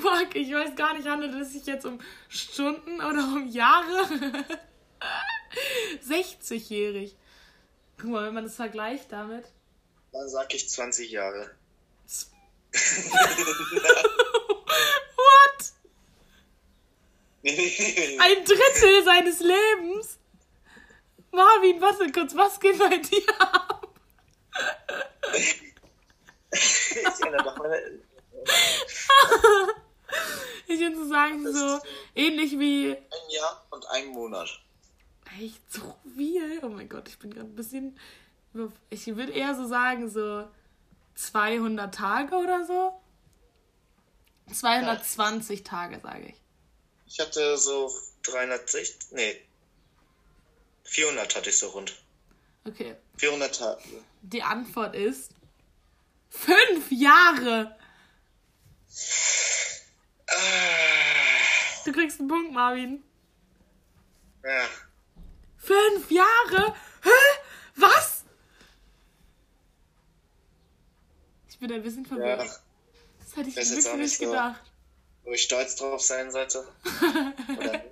[0.00, 4.06] Fuck, ich weiß gar nicht, handelt es sich jetzt um Stunden oder um Jahre?
[6.06, 7.16] 60-jährig.
[7.98, 9.46] Guck mal, wenn man das vergleicht damit.
[10.12, 11.50] Dann sag ich 20 Jahre.
[15.16, 15.72] What?
[17.44, 20.18] Ein Drittel seines Lebens?
[21.30, 23.88] Marvin, warte kurz, was geht bei dir ab?
[30.66, 31.80] ich würde sagen, so
[32.14, 32.92] ähnlich wie.
[32.92, 34.48] Ein Jahr und ein Monat.
[35.40, 36.60] Echt so viel?
[36.62, 37.98] Oh mein Gott, ich bin gerade ein bisschen.
[38.90, 40.48] Ich würde eher so sagen, so
[41.14, 43.00] 200 Tage oder so.
[44.52, 45.64] 220 ja.
[45.64, 46.34] Tage, sage ich.
[47.06, 48.96] Ich hatte so 360.
[49.12, 49.40] Nee.
[50.84, 51.94] 400 hatte ich so rund.
[52.66, 52.94] Okay.
[53.16, 53.82] 400 Tage.
[54.22, 55.32] Die Antwort ist.
[56.28, 57.76] Fünf Jahre!
[61.84, 63.02] Du kriegst einen Punkt, Marvin.
[64.42, 64.68] Ja.
[65.64, 66.74] Fünf Jahre?
[67.02, 67.10] Hä?
[67.76, 68.24] Was?
[71.48, 72.42] Ich bin ein bisschen verwirrt.
[72.42, 72.46] Ja.
[73.18, 74.60] Das hätte ich das wirklich nicht so, gedacht.
[75.24, 76.68] Wo ich stolz drauf sein sollte.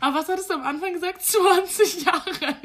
[0.00, 1.22] Aber was hattest du am Anfang gesagt?
[1.26, 2.22] 20 Jahre.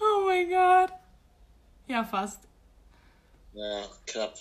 [0.00, 0.92] oh mein Gott.
[1.86, 2.40] Ja, fast.
[3.52, 4.34] Ja, knapp.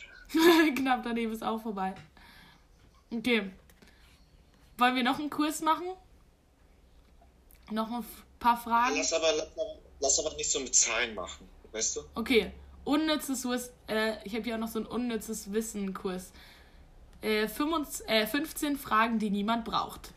[0.75, 1.93] knapp daneben ist auch vorbei.
[3.11, 3.51] Okay.
[4.83, 5.87] Wollen wir noch einen Kurs machen?
[7.71, 8.05] Noch ein
[8.37, 8.97] paar Fragen?
[8.97, 9.47] Lass aber, lass,
[10.01, 12.01] lass aber nicht so mit Zahlen machen, weißt du?
[12.15, 12.51] Okay.
[12.83, 13.71] Unnützes Wissen.
[13.87, 16.33] Äh, ich habe hier auch noch so einen unnützes Wissen-Kurs.
[17.21, 20.11] Äh, 15, äh, 15 Fragen, die niemand braucht.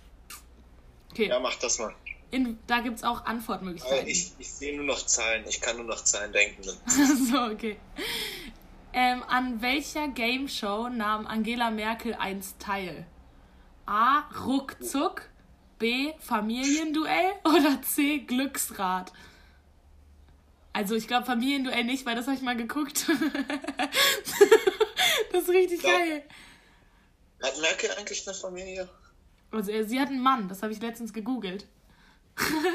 [1.13, 1.29] Okay.
[1.29, 1.95] Ja, mach das mal.
[2.33, 4.09] In, da gibt es auch Antwortmöglichkeiten.
[4.09, 5.45] Ich, ich sehe nur noch Zahlen.
[5.49, 6.65] Ich kann nur noch Zahlen denken.
[7.31, 7.77] so, okay.
[8.93, 13.07] Ähm, an welcher Game Show nahm Angela Merkel einst teil?
[13.87, 14.29] A.
[14.45, 15.23] Ruckzuck.
[15.79, 16.13] B.
[16.19, 17.33] Familienduell.
[17.45, 18.19] Oder C.
[18.19, 19.13] Glücksrad.
[20.73, 23.09] Also ich glaube Familienduell nicht, weil das habe ich mal geguckt.
[25.33, 26.23] das ist richtig glaub, geil.
[27.43, 28.89] Hat Merkel eigentlich eine Familie?
[29.51, 31.67] Also sie hat einen Mann, das habe ich letztens gegoogelt.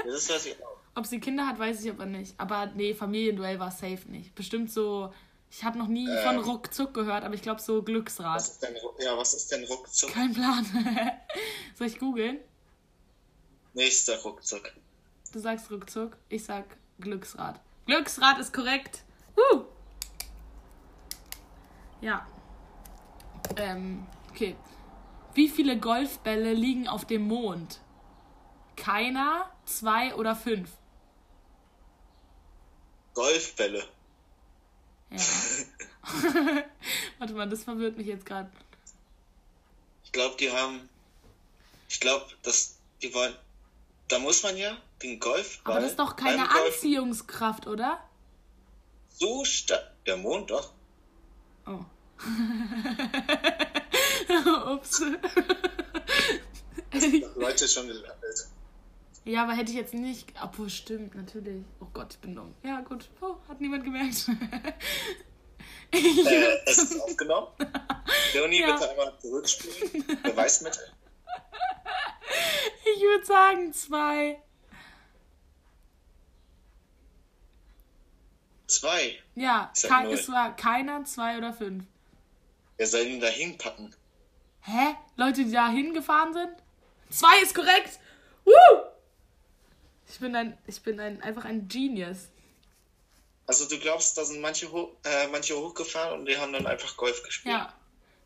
[0.05, 0.78] Das weiß ich auch.
[0.95, 2.39] Ob sie Kinder hat, weiß ich aber nicht.
[2.39, 4.36] Aber nee, Familienduell war safe nicht.
[4.36, 5.14] Bestimmt so.
[5.52, 8.38] Ich habe noch nie ähm, von Ruckzuck gehört, aber ich glaube so Glücksrad.
[8.38, 10.10] Was ist denn, ja, was ist denn Ruckzuck?
[10.12, 10.66] Kein Plan.
[11.78, 12.39] Soll ich googeln?
[13.74, 14.72] Nächster Ruckzuck.
[15.32, 16.66] Du sagst Ruckzuck, ich sag
[16.99, 17.60] Glücksrad.
[17.86, 19.04] Glücksrad ist korrekt.
[19.36, 19.66] Uh!
[22.02, 22.26] Ja.
[23.58, 24.56] Ähm, okay.
[25.34, 27.82] Wie viele Golfbälle liegen auf dem Mond?
[28.82, 30.70] keiner, zwei oder fünf?
[33.14, 33.84] Golfbälle.
[35.12, 35.20] Ja.
[37.20, 38.49] Warte mal, das verwirrt mich jetzt gerade.
[40.05, 40.89] Ich glaube, die haben.
[41.89, 43.36] Ich glaube, dass die wollen.
[44.07, 45.59] Da muss man ja den Golf.
[45.64, 47.99] Aber das ist doch keine Anziehungskraft, oder?
[49.09, 49.91] So stark.
[50.05, 50.74] Der Mond doch.
[51.68, 51.80] Oh.
[54.74, 55.01] Ups.
[57.36, 58.47] Leute schon gelandet.
[59.32, 60.34] Ja, aber hätte ich jetzt nicht.
[60.43, 61.63] Obwohl, stimmt, natürlich.
[61.79, 62.53] Oh Gott, ich bin dumm.
[62.63, 63.09] Ja, gut.
[63.21, 64.27] Oh, hat niemand gemerkt.
[65.91, 67.47] äh, es ist aufgenommen.
[68.34, 68.73] Leonie, ja.
[68.73, 70.05] bitte einmal zurückspielen.
[70.23, 70.84] Beweismittel.
[72.84, 74.41] Ich würde sagen zwei.
[78.67, 79.19] Zwei?
[79.36, 81.86] Ja, kein, es war keiner, zwei oder fünf.
[82.77, 83.95] Wer soll ihn da hinpacken?
[84.61, 84.95] Hä?
[85.15, 86.55] Leute, die da hingefahren sind?
[87.09, 87.99] Zwei ist korrekt!
[88.45, 88.90] Woo!
[90.12, 92.28] Ich bin ein, ich bin ein, einfach ein Genius.
[93.47, 96.95] Also du glaubst, da sind manche, hoch, äh, manche hochgefahren und die haben dann einfach
[96.97, 97.55] Golf gespielt?
[97.55, 97.74] Ja.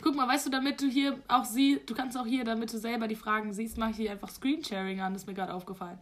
[0.01, 2.79] Guck mal, weißt du, damit du hier auch siehst, du kannst auch hier, damit du
[2.79, 5.99] selber die Fragen siehst, mache ich hier einfach Screensharing an, das ist mir gerade aufgefallen.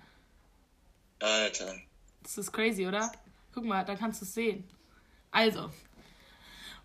[1.20, 1.76] Alter.
[2.24, 3.12] Das ist crazy, oder?
[3.54, 4.68] Guck mal, da kannst du es sehen.
[5.32, 5.70] Also,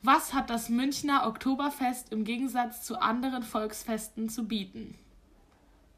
[0.03, 4.99] was hat das Münchner Oktoberfest im Gegensatz zu anderen Volksfesten zu bieten?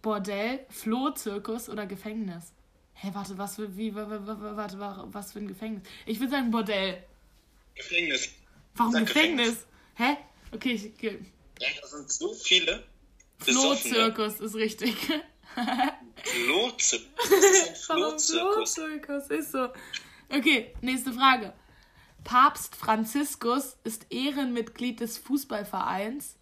[0.01, 2.53] Bordell, Flohzirkus oder Gefängnis?
[3.03, 4.78] Hä, warte, was für, wie, warte,
[5.12, 5.82] was für ein Gefängnis?
[6.07, 7.03] Ich würde sagen Bordell.
[7.74, 8.28] Gefängnis.
[8.74, 9.66] Warum Sag Gefängnis?
[9.94, 10.16] Hä?
[10.53, 11.18] Okay, ich, ge-
[11.59, 12.84] Ja, da sind so viele.
[13.38, 14.94] Flohzirkus ist richtig.
[16.24, 17.88] Flohzirkus.
[17.88, 18.18] Warum.
[18.18, 19.26] Flohzirkus?
[19.30, 19.68] Ist so.
[20.28, 21.53] Okay, nächste Frage.
[22.24, 26.36] Papst Franziskus ist Ehrenmitglied des Fußballvereins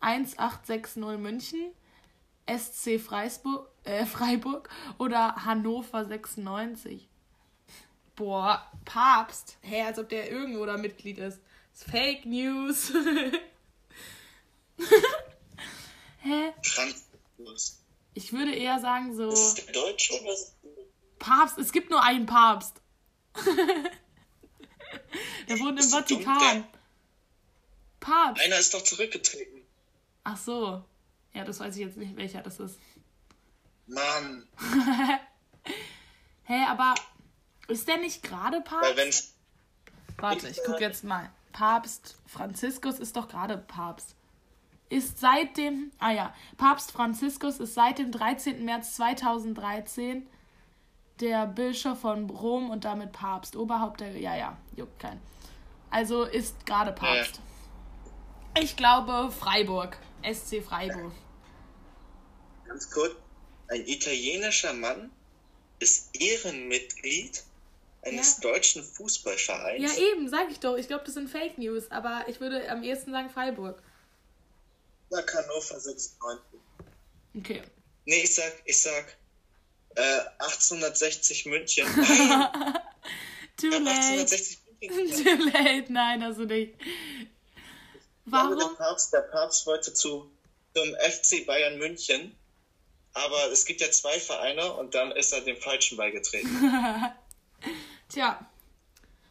[0.00, 1.72] 1860 München,
[2.46, 4.68] SC Freisburg, äh, Freiburg
[4.98, 7.08] oder Hannover 96.
[8.16, 9.56] Boah, Papst.
[9.62, 11.40] Hä, als ob der irgendwo da Mitglied ist.
[11.72, 12.92] Das ist Fake News.
[16.18, 16.52] Hä?
[18.14, 20.34] Ich würde eher sagen so Ist es der Deutsche oder?
[21.18, 21.58] Papst.
[21.58, 22.74] Es gibt nur einen Papst.
[25.48, 26.24] der wohnt im du dumm?
[26.24, 26.64] Vatikan.
[28.00, 28.42] Papst.
[28.44, 29.62] Einer ist doch zurückgetreten.
[30.24, 30.84] Ach so.
[31.32, 32.78] Ja, das weiß ich jetzt nicht, welcher das ist.
[33.86, 34.46] Mann.
[36.44, 36.94] Hä, aber
[37.68, 38.96] ist der nicht gerade Weil Papst?
[38.96, 39.34] wenn's.
[40.18, 41.30] Warte, ich gucke jetzt mal.
[41.52, 44.14] Papst Franziskus ist doch gerade Papst.
[44.88, 48.64] Ist seit dem, ah ja, Papst Franziskus ist seit dem 13.
[48.64, 50.26] März 2013
[51.20, 53.56] der Bischof von Rom und damit Papst.
[53.56, 55.20] Oberhaupt der, ja, ja, juckt kein.
[55.90, 57.40] Also ist gerade Papst.
[58.60, 59.98] Ich glaube Freiburg.
[60.22, 61.12] SC Freiburg.
[62.66, 63.14] Ganz kurz.
[63.68, 65.10] Ein italienischer Mann
[65.78, 67.42] ist Ehrenmitglied
[68.02, 68.50] eines Ja.
[68.52, 69.82] deutschen Fußballvereins.
[69.82, 70.76] Ja, eben, sag ich doch.
[70.76, 73.82] Ich glaube, das sind Fake News, aber ich würde am ehesten sagen Freiburg.
[75.10, 76.60] Sag Hannover 96.
[77.36, 77.62] Okay.
[78.06, 79.16] Nee, ich sag, ich sag
[79.96, 81.86] äh, 1860 München.
[83.56, 83.90] Too late.
[83.90, 85.24] 1860 München.
[85.24, 85.92] Too late.
[85.92, 86.74] Nein, also nicht.
[88.32, 88.76] Aber Der Warum?
[88.76, 90.30] Papst, der Papst wollte zu,
[90.74, 92.34] zum FC Bayern München,
[93.12, 96.48] aber es gibt ja zwei Vereine und dann ist er dem Falschen beigetreten.
[98.08, 98.46] Tja.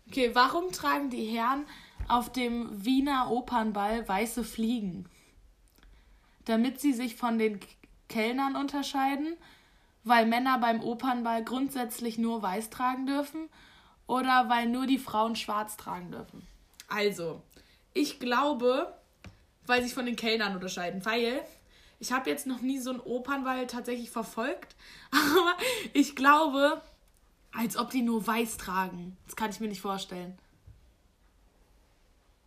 [0.08, 1.66] Okay, warum tragen die Herren
[2.08, 5.08] auf dem Wiener Opernball weiße Fliegen?
[6.46, 7.60] Damit sie sich von den
[8.08, 9.38] Kellnern unterscheiden?
[10.04, 13.50] Weil Männer beim Opernball grundsätzlich nur weiß tragen dürfen?
[14.08, 16.48] Oder weil nur die Frauen schwarz tragen dürfen?
[16.88, 17.44] Also,
[17.94, 18.94] ich glaube,
[19.66, 21.06] weil sich von den Kellnern unterscheiden.
[21.06, 21.42] Weil
[22.00, 24.76] ich habe jetzt noch nie so einen Opernball tatsächlich verfolgt.
[25.12, 25.56] Aber
[25.94, 26.82] ich glaube,
[27.52, 29.18] als ob die nur weiß tragen.
[29.26, 30.38] Das kann ich mir nicht vorstellen.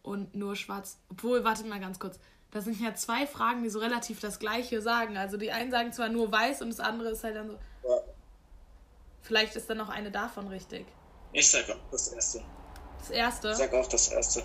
[0.03, 0.99] Und nur schwarz.
[1.11, 2.19] Obwohl, wartet mal ganz kurz.
[2.51, 5.17] Das sind ja zwei Fragen, die so relativ das gleiche sagen.
[5.17, 7.59] Also die einen sagen zwar nur weiß und das andere ist halt dann so.
[7.89, 8.01] Ja.
[9.23, 10.87] Vielleicht ist dann noch eine davon richtig.
[11.33, 12.43] Ich sag auch das erste.
[12.99, 14.43] Das erste, Ich sag auch das erste.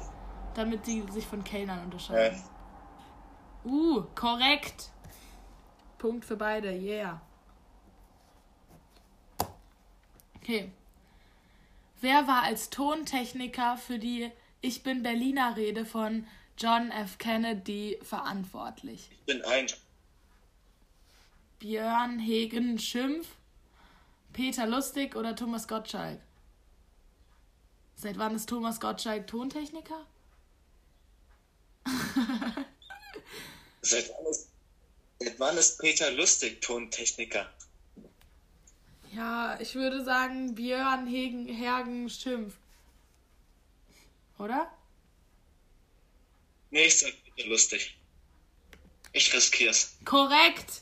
[0.57, 2.41] Damit die sich von Kellnern unterscheiden.
[3.63, 3.71] Ja.
[3.71, 4.89] Uh, korrekt.
[5.99, 7.21] Punkt für beide, yeah.
[10.37, 10.71] Okay.
[12.01, 14.31] Wer war als Tontechniker für die
[14.61, 16.25] Ich bin Berliner Rede von
[16.57, 17.17] John F.
[17.17, 19.09] Kennedy verantwortlich?
[19.11, 19.67] Ich bin ein.
[21.59, 23.27] Björn Hegen Schimpf,
[24.33, 26.19] Peter Lustig oder Thomas Gottschalk?
[27.95, 30.05] Seit wann ist Thomas Gottschalk Tontechniker?
[33.81, 34.49] Seit wann ist,
[35.19, 37.49] seit wann ist Peter Lustig Tontechniker?
[39.13, 42.55] Ja, ich würde sagen Björn Hegen, Hergen Schimpf.
[44.37, 44.71] Oder?
[46.69, 47.97] Nee, ich sag Peter Lustig.
[49.13, 49.95] Ich riskier's.
[50.03, 50.81] Korrekt!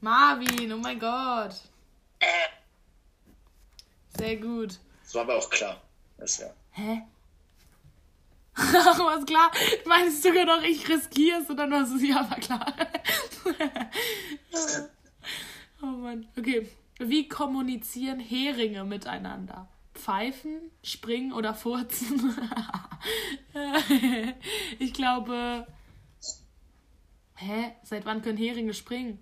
[0.00, 1.54] Marvin, oh mein Gott.
[4.18, 4.78] Sehr gut.
[5.04, 5.80] Das war aber auch klar.
[6.18, 6.52] Das ja.
[6.72, 7.02] Hä?
[8.74, 9.52] Ach, was klar.
[9.86, 12.74] Meinst du sogar noch, ich riskier's und dann war es ja, war klar.
[15.82, 16.26] oh Mann.
[16.36, 16.68] Okay.
[16.98, 19.68] Wie kommunizieren Heringe miteinander?
[19.94, 22.34] Pfeifen, springen oder furzen?
[24.80, 25.66] ich glaube.
[27.36, 27.72] Hä?
[27.84, 29.20] Seit wann können Heringe springen?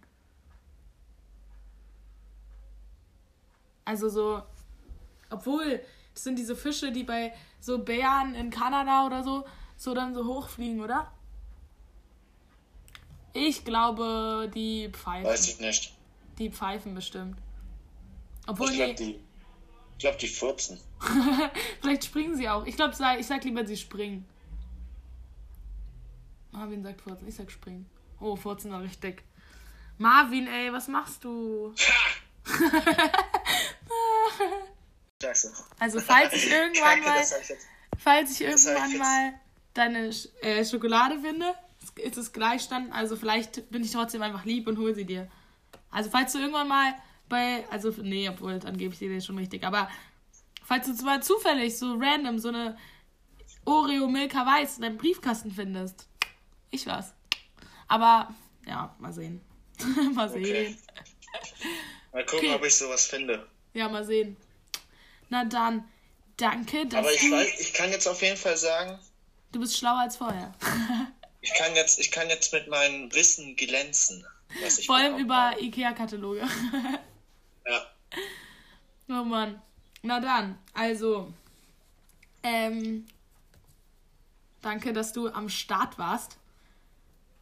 [3.84, 4.43] Also so.
[5.28, 5.80] Obwohl,
[6.16, 9.44] das sind diese Fische, die bei so Bären in Kanada oder so,
[9.76, 11.12] so dann so hochfliegen, oder?
[13.34, 15.26] Ich glaube, die pfeifen.
[15.28, 15.94] Weiß ich nicht.
[16.38, 17.36] Die pfeifen bestimmt.
[18.46, 19.20] Obwohl, Ich glaube, die.
[19.92, 20.80] Ich glaube, die furzen.
[21.82, 22.64] vielleicht springen sie auch.
[22.64, 24.24] Ich glaube, ich sag lieber, sie springen.
[26.50, 27.84] Marvin sagt furzen, ich sag springen.
[28.20, 29.22] Oh, furzen war richtig.
[29.98, 31.74] Marvin, ey, was machst du?
[35.22, 35.52] Scheiße.
[35.78, 37.66] Also, falls ich irgendwann Kacke, mal ich jetzt.
[37.98, 39.34] falls ich ich irgendwann jetzt- mal
[39.74, 40.10] deine
[40.42, 41.54] äh, Schokolade finde,
[41.96, 42.92] ist es Gleichstand.
[42.92, 45.30] Also vielleicht bin ich trotzdem einfach lieb und hol sie dir.
[45.90, 46.94] Also falls du irgendwann mal
[47.28, 49.64] bei, also nee, obwohl, dann gebe ich dir das schon richtig.
[49.64, 49.88] Aber
[50.64, 52.76] falls du zwar zufällig so random so eine
[53.64, 56.08] Oreo Milka Weiß in deinem Briefkasten findest,
[56.70, 57.12] ich was.
[57.88, 58.34] Aber
[58.66, 59.40] ja, mal sehen.
[60.14, 60.42] mal sehen.
[60.44, 60.76] Okay.
[62.12, 62.54] Mal gucken, Okay.
[62.54, 63.46] ob ich sowas finde.
[63.74, 64.36] Ja, mal sehen.
[65.28, 65.88] Na dann,
[66.36, 67.30] danke, dass Aber ich, du.
[67.32, 68.98] weiß, ich kann jetzt auf jeden Fall sagen,
[69.52, 70.52] Du bist schlauer als vorher.
[71.40, 74.26] ich kann jetzt, ich kann jetzt mit meinem Wissen glänzen.
[74.84, 75.54] Vor allem über.
[75.60, 76.46] IKEA-Kataloge.
[77.68, 77.84] Ja.
[79.08, 79.60] oh Mann.
[80.02, 81.32] Na dann, also.
[82.44, 83.06] Ähm.
[84.62, 86.36] Danke, dass du am Start warst.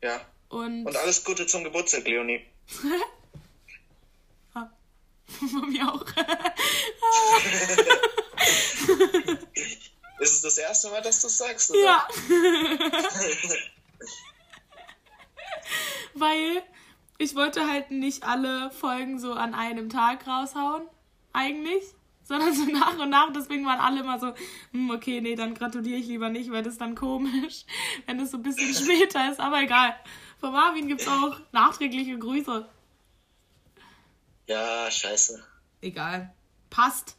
[0.03, 0.21] ja.
[0.49, 0.87] Und.
[0.87, 2.43] Und alles Gute zum Geburtstag, Leonie.
[5.27, 6.05] Von mir auch.
[10.21, 11.71] Ist es das erste Mal, dass du es sagst?
[11.71, 11.81] Oder?
[11.81, 12.09] ja.
[16.15, 16.63] Weil
[17.19, 20.83] ich wollte halt nicht alle Folgen so an einem Tag raushauen.
[21.33, 21.83] Eigentlich.
[22.23, 23.33] Sondern so nach und nach.
[23.33, 24.33] Deswegen waren alle immer so,
[24.73, 27.65] hm, okay, nee, dann gratuliere ich lieber nicht, weil das ist dann komisch,
[28.07, 29.41] wenn es so ein bisschen später ist.
[29.41, 29.95] Aber egal.
[30.41, 32.67] Von Marvin gibt's auch nachträgliche Grüße.
[34.47, 35.43] Ja, scheiße.
[35.81, 36.35] Egal.
[36.71, 37.17] Passt.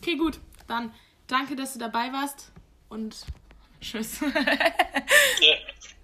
[0.00, 0.40] Okay, gut.
[0.66, 0.94] Dann
[1.26, 2.52] danke, dass du dabei warst.
[2.88, 3.26] Und
[3.80, 4.20] tschüss.
[4.20, 4.30] Ja.